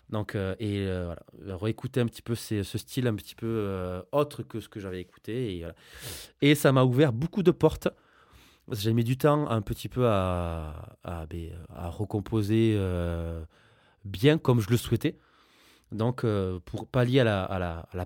[0.09, 3.47] Donc, euh, et euh, voilà, réécouter un petit peu ces- ce style un petit peu
[3.47, 5.57] euh, autre que ce que j'avais écouté.
[5.57, 5.65] Et,
[6.41, 7.87] et ça m'a ouvert beaucoup de portes.
[8.71, 13.43] J'ai mis du temps un petit peu à, à, ben, recomposer euh,
[14.03, 15.17] bien comme je le souhaitais.
[15.91, 18.05] Donc, euh, pour pallier à la, à la,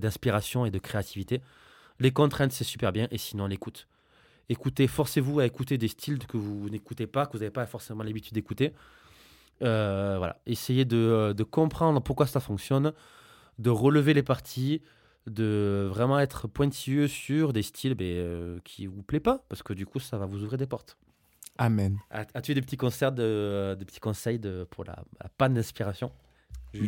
[0.00, 1.42] d'inspiration et de créativité,
[1.98, 3.08] les contraintes, c'est super bien.
[3.10, 3.88] Et sinon, l'écoute.
[4.48, 8.04] Écoutez, forcez-vous à écouter des styles que vous n'écoutez pas, que vous n'avez pas forcément
[8.04, 8.72] l'habitude d'écouter.
[9.62, 10.40] Euh, voilà.
[10.46, 12.92] Essayez de, euh, de comprendre pourquoi ça fonctionne,
[13.58, 14.82] de relever les parties,
[15.26, 19.72] de vraiment être pointilleux sur des styles ben, euh, qui vous plaît pas, parce que
[19.72, 20.96] du coup, ça va vous ouvrir des portes.
[21.58, 21.98] Amen.
[22.10, 26.12] As- As-tu des petits concerts, de, des petits conseils de, pour la, la panne d'inspiration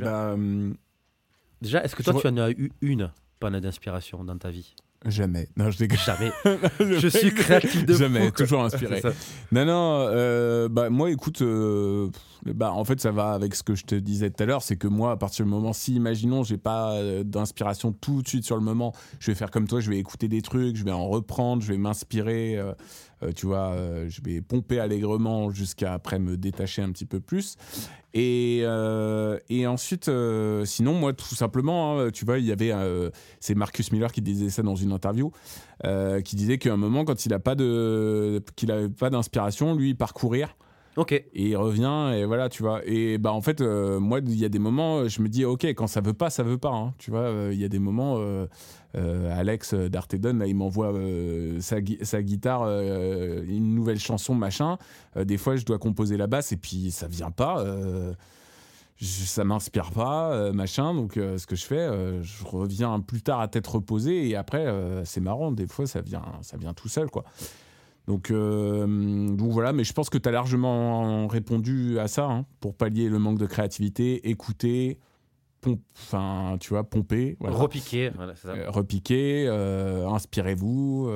[0.05, 0.37] Bah,
[1.63, 3.11] Déjà, est-ce que toi, tu en as eu une
[3.41, 4.75] panne d'inspiration dans ta vie?
[5.07, 5.49] Jamais.
[5.57, 5.99] Non, je déconne.
[5.99, 6.33] Jamais.
[6.81, 9.03] Je suis créatif de Jamais, fou, toujours inspiré.
[9.53, 12.11] Non, non, euh, bah, moi, écoute, euh,
[12.45, 14.77] bah, en fait, ça va avec ce que je te disais tout à l'heure, c'est
[14.77, 18.45] que moi, à partir du moment, si, imaginons, j'ai pas euh, d'inspiration tout de suite
[18.45, 20.93] sur le moment, je vais faire comme toi, je vais écouter des trucs, je vais
[20.93, 22.61] en reprendre, je vais m'inspirer,
[23.35, 27.57] tu vois, euh, je vais pomper allègrement jusqu'à après me détacher un petit peu plus.
[28.15, 33.11] Et, euh, ensuite, euh, sinon, moi, tout simplement, hein, tu vois, il y avait, euh,
[33.41, 35.31] c'est Marcus Miller qui disait ça dans une interview,
[35.85, 39.75] euh, qui disait qu'à un moment, quand il a pas de, qu'il avait pas d'inspiration,
[39.75, 40.57] lui, il part courir
[41.13, 42.81] Et il revient et voilà, tu vois.
[42.85, 45.65] Et bah en fait, euh, moi, il y a des moments, je me dis, ok,
[45.67, 47.21] quand ça veut pas, ça veut pas, hein, tu vois.
[47.21, 48.47] euh, Il y a des moments, euh,
[48.97, 54.77] euh, Alex d'Artedon, il m'envoie euh, sa, gui- sa guitare, euh, une nouvelle chanson, machin.
[55.17, 57.61] Euh, des fois, je dois composer la basse et puis ça vient pas.
[57.61, 58.13] euh,
[58.97, 60.95] je- ça m'inspire pas, euh, machin.
[60.95, 64.35] Donc, euh, ce que je fais, euh, je reviens plus tard à tête reposée et
[64.37, 65.53] après, euh, c'est marrant.
[65.53, 67.25] Des fois, ça vient, ça vient tout seul, quoi.
[68.09, 68.87] Donc, euh,
[69.37, 73.11] donc voilà, mais je pense que tu as largement répondu à ça hein, pour pallier
[73.11, 74.99] le manque de créativité, écouter,
[75.95, 77.55] enfin, tu vois, pomper, voilà.
[77.55, 78.11] Repiquer.
[78.17, 78.55] Voilà, c'est ça.
[78.55, 81.11] Euh, repiquer, euh, inspirez-vous.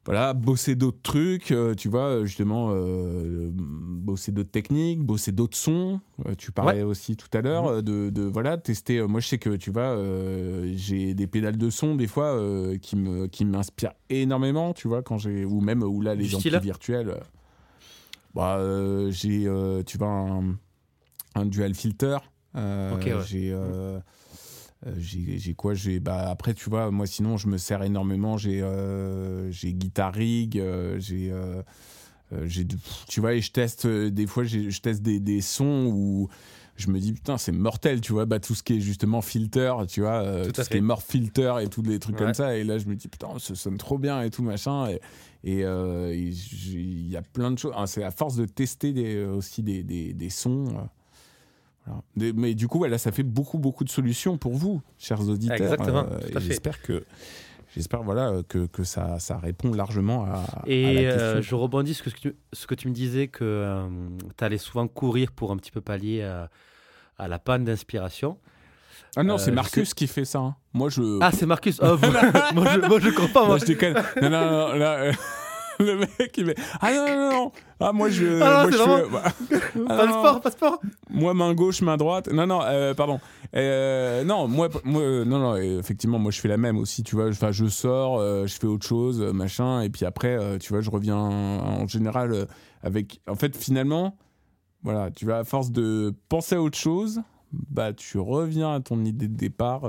[0.00, 5.56] Euh, voilà, bosser d'autres trucs, euh, tu vois, justement, euh, bosser d'autres techniques, bosser d'autres
[5.56, 6.00] sons.
[6.26, 7.74] Euh, tu parlais aussi tout à l'heure Mhm.
[7.76, 8.98] euh, de, de, voilà, tester.
[8.98, 12.34] euh, moi, je sais que, tu vois, euh, j'ai des pédales de son, des fois,
[12.36, 15.44] euh, qui me- qui m'inspirent énormément, tu vois, quand j'ai.
[15.44, 17.10] Ou même, ou là, les amplis virtuels.
[17.10, 17.20] euh,
[18.34, 20.56] bah, euh, j'ai, euh, tu vois, un,
[21.34, 22.18] un dual filter.
[22.56, 23.24] euh, ouais.
[23.26, 23.50] J'ai.
[23.52, 23.98] euh,
[24.86, 28.38] euh, j'ai quoi j'ai bah après tu vois moi sinon je me sers énormément.
[28.38, 31.62] J'ai euh, j'ai guitar rig euh, j'ai euh,
[32.32, 32.66] euh, j'ai
[33.08, 36.28] tu vois et je teste des fois je teste des, des sons où
[36.76, 38.24] je me dis putain c'est mortel tu vois.
[38.24, 41.54] Bah tout ce qui est justement filter tu vois Tout ce qui est morph filter
[41.62, 42.24] et tous les trucs Ouais.
[42.24, 42.56] comme ça.
[42.56, 44.88] Et là je me dis putain ça sonne trop bien et tout machin.
[44.88, 45.00] Et
[45.44, 47.74] il y a plein de choses.
[47.86, 50.88] C'est à force de tester des, aussi des, des, des sons
[51.86, 52.32] voilà.
[52.36, 55.56] Mais du coup, voilà, ça fait beaucoup, beaucoup de solutions pour vous, chers auditeurs.
[55.60, 56.40] Exactement, Euh, à.
[56.40, 57.04] J'espère que,
[57.74, 61.94] j'espère voilà que, que ça, ça répond largement à, à Et la euh, je rebondis
[61.94, 63.86] sur ce que tu, ce que tu me disais que
[64.36, 66.50] tu allais souvent courir pour un petit peu pallier à,
[67.18, 68.38] à la panne d'inspiration.
[69.16, 70.38] Ah non, euh, c'est je Marcus qui fait ça.
[70.38, 70.56] hein.
[70.72, 71.18] Moi, je.
[71.20, 71.80] Ah, c'est Marcus.
[71.82, 71.96] Oh,
[72.54, 73.40] moi, je, moi, je crois pas.
[73.40, 73.58] moi, Moi.
[73.58, 73.94] je déconne.
[74.22, 75.12] non, non, non, là, euh,
[75.84, 76.54] le mec, il met.
[76.80, 77.52] Ah non, non, non.
[77.80, 78.40] Ah, moi, je.
[78.42, 79.22] Ah moi, je vraiment- fais- bah,
[79.88, 80.80] ah, Pas de non, sport, pas de sport.
[81.08, 82.28] Moi, main gauche, main droite.
[82.32, 83.20] Non, non, euh, pardon.
[83.56, 87.16] Euh, non, moi, moi, euh, non, non, effectivement, moi, je fais la même aussi, tu
[87.16, 87.28] vois.
[87.28, 91.16] Enfin, je sors, je fais autre chose, machin, et puis après, tu vois, je reviens
[91.16, 92.46] en général
[92.82, 93.20] avec.
[93.28, 94.16] En fait, finalement,
[94.82, 97.20] voilà, tu vas à force de penser à autre chose,
[97.52, 99.88] bah, tu reviens à ton idée de départ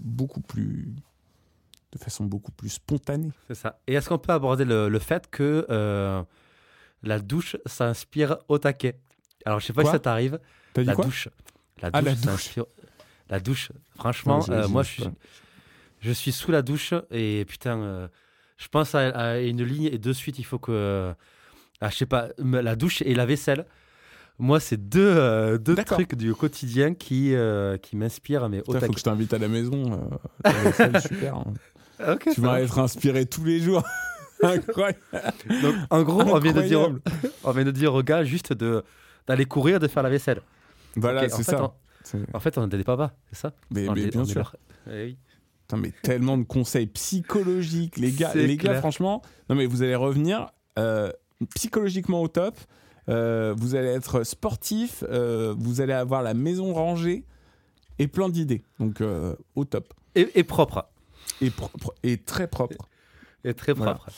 [0.00, 0.94] beaucoup plus.
[1.94, 3.30] De façon beaucoup plus spontanée.
[3.48, 3.78] C'est ça.
[3.86, 6.22] Et est-ce qu'on peut aborder le, le fait que euh,
[7.02, 8.96] la douche, ça inspire au taquet?
[9.44, 9.90] Alors, je sais pas Quoi?
[9.92, 10.38] si ça t'arrive.
[10.72, 11.04] T'as dit La quoi?
[11.04, 11.28] douche.
[11.82, 12.58] La Ah, douche, la douche.
[13.30, 13.72] La douche.
[13.96, 15.04] Franchement, euh, moi, je suis,
[16.00, 18.08] je sous la douche et putain, euh,
[18.56, 21.14] je pense à, à une ligne et de suite, il faut que.
[21.80, 23.66] ah, je sais pas, la douche et la vaisselle.
[24.38, 28.92] Moi, c'est deux, euh, deux trucs du quotidien qui, euh, qui m'inspirent, mais au faut
[28.92, 29.92] que je t'invite à la maison.
[29.92, 31.36] euh, la vaisselle, super.
[31.36, 31.54] hein.
[32.32, 32.60] Tu vas va.
[32.62, 33.82] être inspiré tous les jours.
[34.42, 34.98] Incroyable.
[35.62, 36.90] Donc, en gros, on vient, de dire,
[37.44, 38.82] on vient de dire au gars juste de,
[39.26, 40.40] d'aller courir, de faire la vaisselle.
[40.96, 41.72] Voilà, c'est ça.
[42.14, 43.52] on- En fait, on est des papas, c'est ça?
[43.70, 44.36] Mais, On mais est- bien sûr.
[44.36, 44.56] leur-
[44.94, 45.16] Eh oui.
[45.62, 48.32] Putain, mais tellement de conseils psychologiques, les gars.
[48.34, 51.10] Les gars, franchement, non mais vous allez revenir euh,
[51.54, 52.58] psychologiquement au top.
[53.08, 55.04] Euh, vous allez être sportif.
[55.08, 57.24] euh, vous allez avoir la maison rangée
[57.98, 58.62] et plein d'idées.
[58.78, 59.02] Donc
[59.54, 59.94] au top.
[60.14, 60.86] Et, et propre.
[61.40, 61.50] Et,
[62.18, 62.88] très propre.
[63.44, 64.08] Et très propre.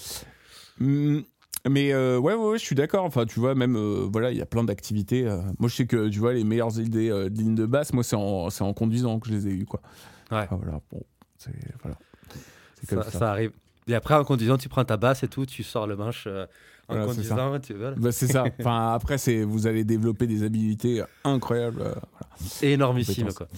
[0.80, 1.22] Hum,
[1.68, 3.04] Mais euh, ouais, ouais, ouais, je suis d'accord.
[3.04, 5.26] Enfin, tu vois, même, euh, voilà, il y a plein d'activités.
[5.26, 5.40] euh.
[5.58, 8.04] moi, je sais que, tu vois, les meilleures idées euh, de ligne de basse, moi,
[8.04, 9.80] c'est en, c'est en conduisant que je les ai eues, quoi.
[10.30, 10.46] Ouais.
[10.50, 11.02] Ah, voilà, bon,
[11.38, 11.50] c'est
[11.82, 11.96] voilà.
[12.88, 13.18] Comme Ça, ça.
[13.18, 13.52] ça arrive.
[13.88, 16.46] Et après, en conduisant, tu prends ta basse et tout, tu sors le manche en
[16.94, 17.34] Voilà, c'est ça.
[17.36, 17.60] conduisant.
[17.60, 17.96] Tu, voilà.
[17.96, 18.44] Bah, c'est ça.
[18.60, 21.82] Enfin, après, c'est vous allez développer des habilités incroyables.
[22.62, 23.48] énormissime, quoi.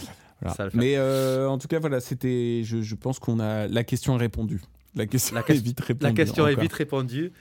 [0.41, 0.55] Voilà.
[0.55, 0.68] Ça.
[0.74, 2.62] Mais euh, en tout cas, voilà, c'était.
[2.64, 4.62] Je, je pense qu'on a la question est répondue.
[4.95, 6.05] La question La est vite répondue.
[6.05, 7.32] La question est vite répondue.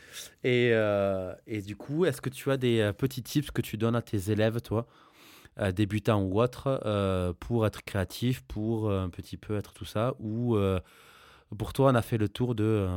[0.43, 3.77] Et, euh, et du coup, est-ce que tu as des euh, petits tips que tu
[3.77, 4.87] donnes à tes élèves, toi,
[5.73, 10.57] débutants ou autres, euh, pour être créatif, pour un petit peu être tout ça Ou
[11.57, 12.87] pour toi, on a fait le tour de,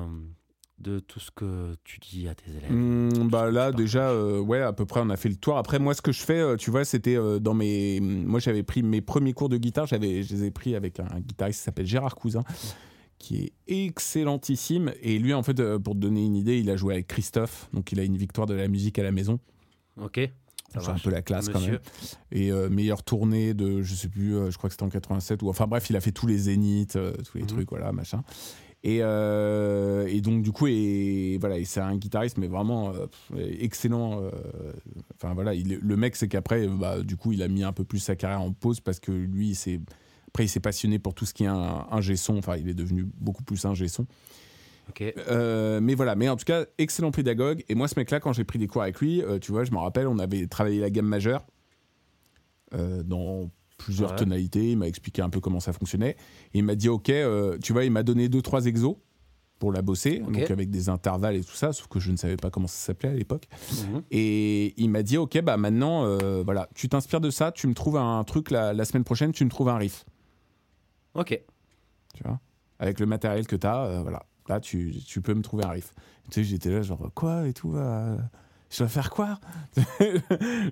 [0.80, 2.72] de tout ce que tu dis à tes élèves.
[2.72, 5.58] Hmm, bah là déjà euh, ouais à peu près on a fait le tour.
[5.58, 8.62] Après moi ce que je fais euh, tu vois c'était euh, dans mes moi j'avais
[8.62, 9.86] pris mes premiers cours de guitare.
[9.86, 12.42] J'avais je les ai pris avec un guitariste qui s'appelle Gérard Cousin
[13.18, 14.92] qui est excellentissime.
[15.02, 17.68] Et lui en fait pour te donner une idée il a joué avec Christophe.
[17.72, 19.38] Donc il a une victoire de la musique à la maison.
[20.00, 20.20] Ok
[20.72, 21.80] c'est un peu la classe quand même.
[22.30, 25.42] Et euh, meilleure tournée de je sais plus euh, je crois que c'était en 87
[25.42, 27.48] ou enfin bref il a fait tous les zéniths euh, tous les Mhm.
[27.48, 28.22] trucs voilà machin
[28.82, 33.06] et, euh, et donc du coup et voilà et c'est un guitariste mais vraiment euh,
[33.60, 34.30] excellent euh,
[35.14, 37.84] enfin voilà il, le mec c'est qu'après bah, du coup il a mis un peu
[37.84, 39.80] plus sa carrière en pause parce que lui il s'est
[40.28, 42.38] après il s'est passionné pour tout ce qui est un, un son.
[42.38, 44.06] Enfin il est devenu beaucoup plus un son.
[45.00, 47.64] Mais voilà, mais en tout cas, excellent pédagogue.
[47.68, 49.78] Et moi, ce mec-là, quand j'ai pris des cours avec lui, tu vois, je me
[49.78, 51.44] rappelle, on avait travaillé la gamme majeure
[52.72, 53.50] dans
[53.84, 54.16] plusieurs Ouais.
[54.16, 54.70] tonalités.
[54.72, 56.16] Il m'a expliqué un peu comment ça fonctionnait.
[56.54, 58.96] Et il m'a dit, OK, euh, tu vois, il m'a donné deux, trois exos
[59.58, 62.36] pour la bosser, donc avec des intervalles et tout ça, sauf que je ne savais
[62.38, 63.46] pas comment ça s'appelait à l'époque.
[63.92, 64.02] Mhm.
[64.10, 67.74] Et il m'a dit, OK, bah maintenant, euh, voilà, tu t'inspires de ça, tu me
[67.74, 70.06] trouves un truc la, la semaine prochaine, tu me trouves un riff,
[71.14, 71.38] Ok.
[72.14, 72.40] tu vois,
[72.78, 74.24] avec le matériel que tu as, voilà.
[74.48, 75.92] Là, tu, tu peux me trouver un riff.
[76.30, 78.16] Tu sais, j'étais là, genre, quoi et tout euh,
[78.70, 79.38] Je dois faire quoi?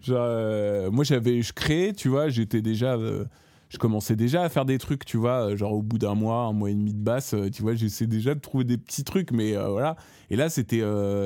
[0.03, 2.94] Genre, euh, moi, j'avais, je créais, tu vois, j'étais déjà.
[2.94, 3.24] euh,
[3.70, 6.44] je commençais déjà à faire des trucs, tu vois, euh, genre au bout d'un mois,
[6.44, 9.30] un mois et demi de basse, tu vois, j'essaie déjà de trouver des petits trucs,
[9.30, 9.96] mais voilà.
[10.30, 10.82] Et là, c'était,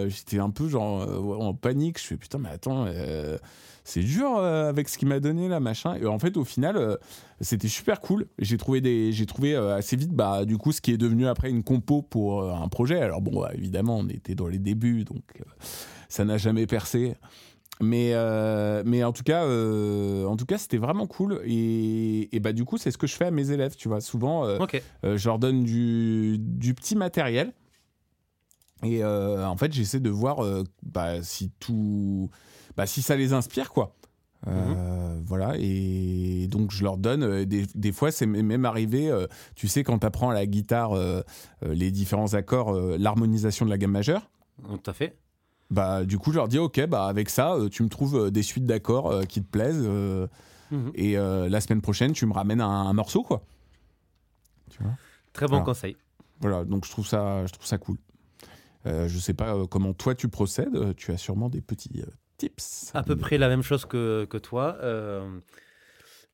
[0.08, 1.06] j'étais un peu genre
[1.40, 2.00] en panique.
[2.00, 2.86] Je fais putain, mais attends,
[3.84, 5.94] c'est dur avec ce qu'il m'a donné là, machin.
[5.94, 6.98] Et en fait, au final,
[7.40, 8.26] c'était super cool.
[8.40, 11.48] J'ai trouvé des, j'ai trouvé assez vite, bah, du coup, ce qui est devenu après
[11.48, 13.00] une compo pour un projet.
[13.00, 15.22] Alors bon, bah, évidemment, on était dans les débuts, donc
[16.12, 17.14] ça n'a jamais percé.
[17.80, 21.40] Mais, euh, mais en tout cas, euh, en tout cas, c'était vraiment cool.
[21.44, 24.00] Et, et bah, du coup, c'est ce que je fais à mes élèves, tu vois.
[24.00, 24.58] Souvent, euh,
[25.02, 27.52] je leur donne du, du petit matériel.
[28.84, 30.40] Et en fait, j'essaie de voir
[30.82, 32.30] bah, si tout,
[32.76, 33.94] bah, si ça les inspire, quoi.
[34.48, 35.54] Euh, Voilà.
[35.58, 37.44] Et donc, je leur donne.
[37.44, 39.08] des, des fois, c'est même arrivé.
[39.08, 41.22] euh, tu sais, quand tu apprends à la guitare euh,
[41.64, 44.28] les différents accords, l'harmonisation de la gamme majeure.
[44.68, 45.16] Tout à fait.
[45.72, 48.30] Bah, du coup, je leur dis, ok, bah, avec ça, euh, tu me trouves euh,
[48.30, 49.88] des suites d'accords euh, qui te plaisent.
[50.70, 50.90] Mhm.
[50.94, 53.42] et la semaine prochaine, tu me ramènes un, un morceau, quoi.
[54.70, 54.92] Tu vois?
[55.34, 55.66] Très bon Alors.
[55.66, 55.96] conseil.
[56.40, 57.98] Voilà, donc je trouve ça, je trouve ça cool.
[58.86, 62.90] Euh, je sais pas comment toi tu procèdes, tu as sûrement des petits euh, tips.
[62.94, 64.78] À peu près la même chose que, que toi.
[64.80, 65.40] euh,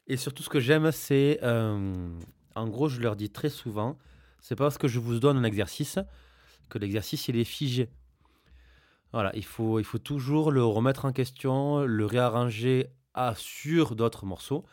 [0.06, 1.40] et surtout, ce que j'aime, c'est.
[1.42, 3.98] en gros, je leur dis très souvent
[4.40, 5.98] c'est pas parce que je vous donne un exercice
[6.68, 7.88] que l'exercice, il est figé.
[9.12, 14.26] Voilà, il faut, il faut toujours le remettre en question, le réarranger à, sur d'autres
[14.26, 14.64] morceaux.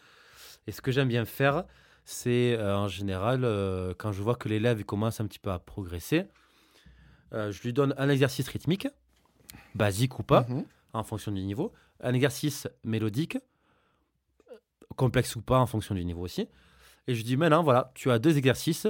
[0.68, 1.64] Et ce que j'aime bien faire,
[2.04, 5.60] c'est euh, en général, euh, quand je vois que l'élève commence un petit peu à
[5.60, 6.26] progresser,
[7.34, 8.88] euh, je lui donne un exercice rythmique,
[9.74, 10.66] basique ou pas Mhm.
[10.94, 11.72] en fonction du niveau,
[12.02, 13.38] un exercice mélodique,
[14.96, 16.48] complexe ou pas en fonction du niveau aussi.
[17.08, 18.88] Et je dis maintenant, voilà, tu as deux exercices,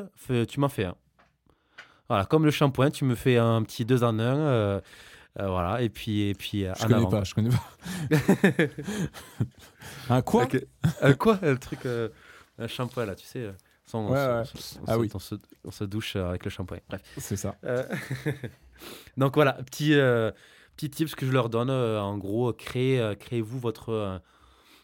[0.48, 0.96] tu m'en fais un.
[2.08, 4.82] Voilà, comme le shampoing, tu me fais un petit deux en un.
[5.40, 7.10] Euh, voilà, et puis, et puis euh, Je connais avant.
[7.10, 8.10] pas, je connais pas.
[10.10, 10.48] un quoi.
[11.04, 12.10] Euh, quoi Le truc, euh,
[12.58, 13.52] un shampoing là, tu sais.
[13.86, 14.82] sans- on Ouais, se- ouais.
[14.82, 15.10] on Ah se- oui.
[15.14, 16.80] on se, on se douche avec le shampoing.
[16.90, 17.02] Bref.
[17.18, 17.56] C'est ça.
[19.18, 19.92] Donc voilà, petit,
[20.76, 21.70] petit tips que je leur donne.
[21.70, 24.22] en gros, créez, créez-vous votre,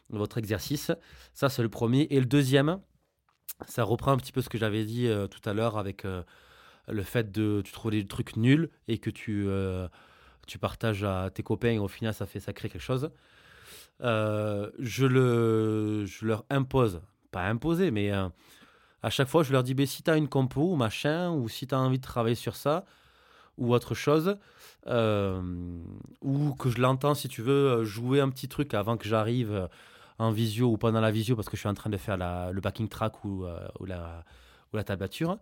[0.09, 0.91] votre exercice.
[1.33, 2.07] Ça, c'est le premier.
[2.09, 2.79] Et le deuxième,
[3.67, 6.05] ça reprend un petit peu ce que j'avais dit tout à l'heure avec
[6.87, 9.87] le fait de tu trouves des trucs nuls et que tu, euh,
[10.47, 13.11] tu partages à tes copains et au final, ça, fait, ça crée quelque chose.
[14.01, 18.27] Euh, je, le, je leur impose, pas imposer, mais euh,
[19.03, 21.47] à chaque fois, je leur dis, ben, si tu as une compo ou machin, ou
[21.49, 22.85] si tu as envie de travailler sur ça,
[23.57, 24.37] ou autre chose,
[24.87, 25.41] euh,
[26.21, 29.69] ou que je l'entends, si tu veux, jouer un petit truc avant que j'arrive
[30.17, 32.51] en visio ou pendant la visio, parce que je suis en train de faire la-
[32.51, 33.45] le backing track ou,
[33.85, 34.23] la,
[34.73, 35.37] ou la tablature.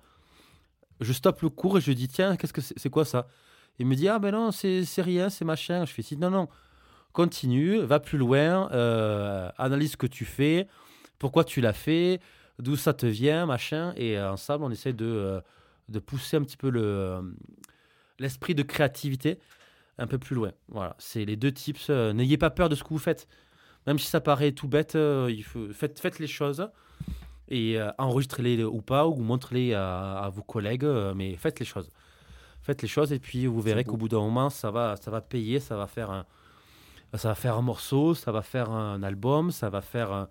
[1.00, 3.28] Je stoppe le cours et je dis tiens, qu'est-ce que c'est quoi ça?
[3.80, 5.86] Il me dit ah ben non, c'est rien, c'est machin.
[5.86, 6.50] Je fais si non non,
[7.14, 10.68] continue, va plus loin, euh, analyse ce que tu fais,
[11.18, 12.20] pourquoi tu l'as fait,
[12.60, 13.94] d'où ça te vient, machin.
[13.98, 15.42] Et euh, ensemble, on essaie de, euh,
[15.90, 17.36] de pousser un petit peu le,
[18.20, 19.40] l'esprit de créativité
[19.98, 20.52] un peu plus loin.
[20.70, 21.90] Voilà, c'est les deux tips.
[21.90, 23.28] N'ayez pas peur de ce que vous faites.
[23.88, 26.70] Même si ça paraît tout bête, il faut, faites, faites les choses
[27.50, 31.90] et enregistrez-les ou pas, ou montrez-les à, vos collègues, mais faites les choses.
[32.70, 35.22] Faites les choses et puis vous verrez qu'au bout d'un moment, ça va, ça va
[35.22, 36.24] payer, ça va faire un,
[37.16, 40.30] ça va faire un morceau, ça va faire un album, ça va faire un,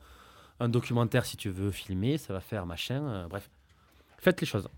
[0.61, 3.51] un documentaire si tu veux filmer, ça va faire machin, euh, bref.
[4.19, 4.69] Faites les choses.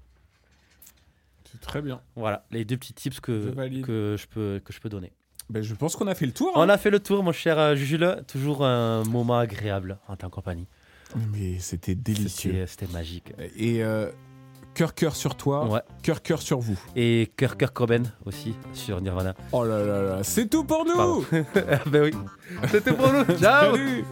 [1.52, 2.00] C'est très bien.
[2.16, 3.84] Voilà, les deux petits tips Je que, valide.
[3.84, 5.12] que, je, peux, que je peux donner.
[5.50, 6.48] Ben, je pense qu'on a fait le tour.
[6.56, 6.64] hein.
[6.64, 8.22] On a fait le tour, mon cher euh, Jules.
[8.26, 10.66] Toujours un moment agréable en ta compagnie.
[11.32, 12.52] Mais c'était délicieux.
[12.52, 13.34] C'était c'était magique.
[13.56, 14.10] Et euh,
[14.74, 15.80] cœur cœur sur toi, Ouais.
[16.02, 16.78] cœur cœur sur vous.
[16.96, 19.34] Et Kirk Kirk Cobain aussi sur Nirvana.
[19.52, 20.96] Oh là là là, c'est tout pour nous.
[20.96, 21.24] Pardon.
[21.86, 22.12] ben oui.
[22.70, 23.24] C'était pour nous.
[23.38, 23.74] Ciao.
[23.74, 24.04] Salut.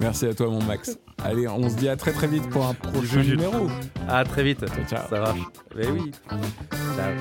[0.00, 0.98] Merci à toi mon Max.
[1.22, 3.68] Allez, on se dit à très très vite pour un prochain numéro.
[4.08, 4.64] À très vite.
[4.66, 5.08] Ciao, ciao.
[5.08, 5.40] Ça marche.
[5.76, 6.10] Ben oui.
[6.96, 7.12] Ciao.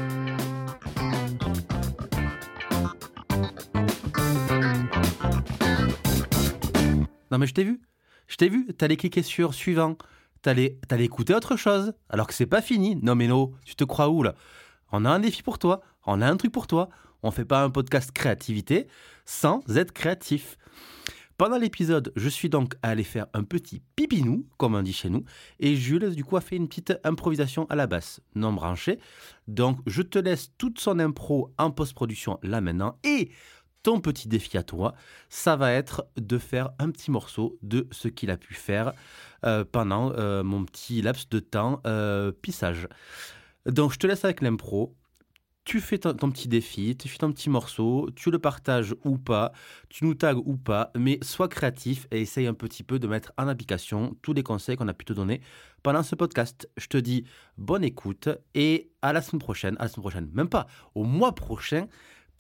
[7.32, 7.80] Non mais je t'ai vu.
[8.28, 8.68] Je t'ai vu.
[8.78, 9.96] T'allais cliquer sur suivant.
[10.42, 11.94] T'allais écouter autre chose.
[12.10, 12.96] Alors que c'est pas fini.
[12.96, 13.52] Non mais non.
[13.66, 14.36] Tu te crois où là?
[14.92, 15.82] On a un défi pour toi.
[16.06, 16.90] On a un truc pour toi.
[17.24, 18.88] On fait pas un podcast créativité
[19.26, 20.58] sans être créatif.
[21.38, 25.24] Pendant l'épisode, je suis donc allé faire un petit pipinou, comme on dit chez nous,
[25.60, 29.00] et Jules, du coup, a fait une petite improvisation à la basse, non branchée.
[29.48, 33.32] Donc, je te laisse toute son impro en post-production là maintenant, et
[33.84, 34.94] ton petit défi à toi,
[35.30, 38.94] ça va être de faire un petit morceau de ce qu'il a pu faire
[39.46, 42.88] euh, pendant euh, mon petit laps de temps euh, pissage.
[43.66, 44.96] Donc, je te laisse avec l'impro.
[45.64, 49.52] Tu fais ton, petit défi, tu fais ton petit morceau, tu le partages ou pas,
[49.90, 53.32] tu nous tags ou pas, mais sois créatif et essaye un petit peu de mettre
[53.38, 55.40] en application tous les conseils qu'on a pu te donner
[55.84, 56.68] pendant ce podcast.
[56.78, 57.26] Je te dis
[57.60, 60.66] bonne écoute et à la semaine prochaine, à la semaine prochaine, même pas,
[60.96, 61.88] au mois prochain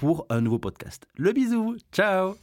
[0.02, 1.06] pour un nouveau podcast.
[1.16, 2.36] Le bisou, ciao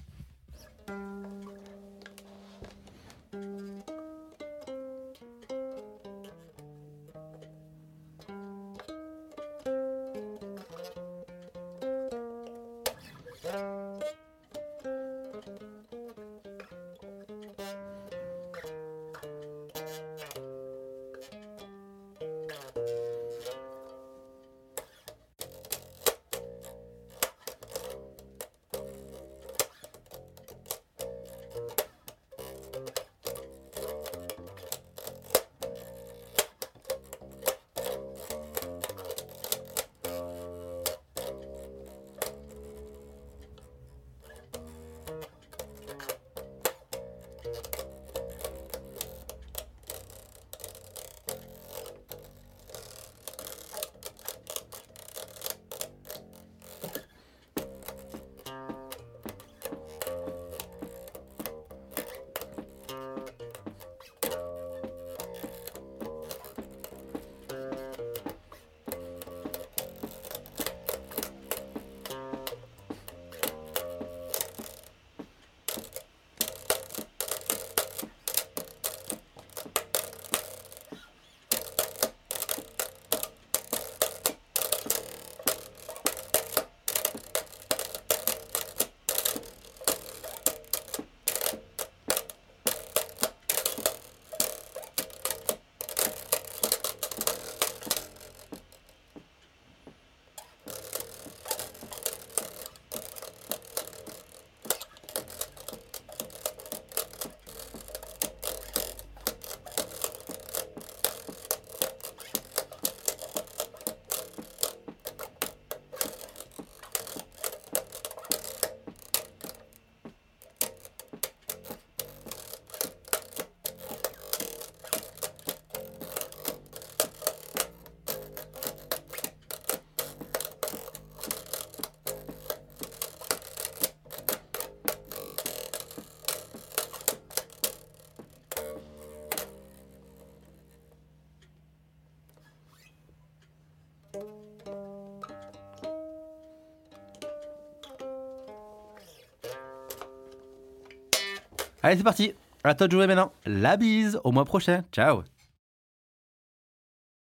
[151.89, 152.34] Allez, c'est parti.
[152.64, 153.32] À toi de jouer maintenant.
[153.47, 154.20] La bise.
[154.22, 154.82] Au mois prochain.
[154.93, 155.22] Ciao.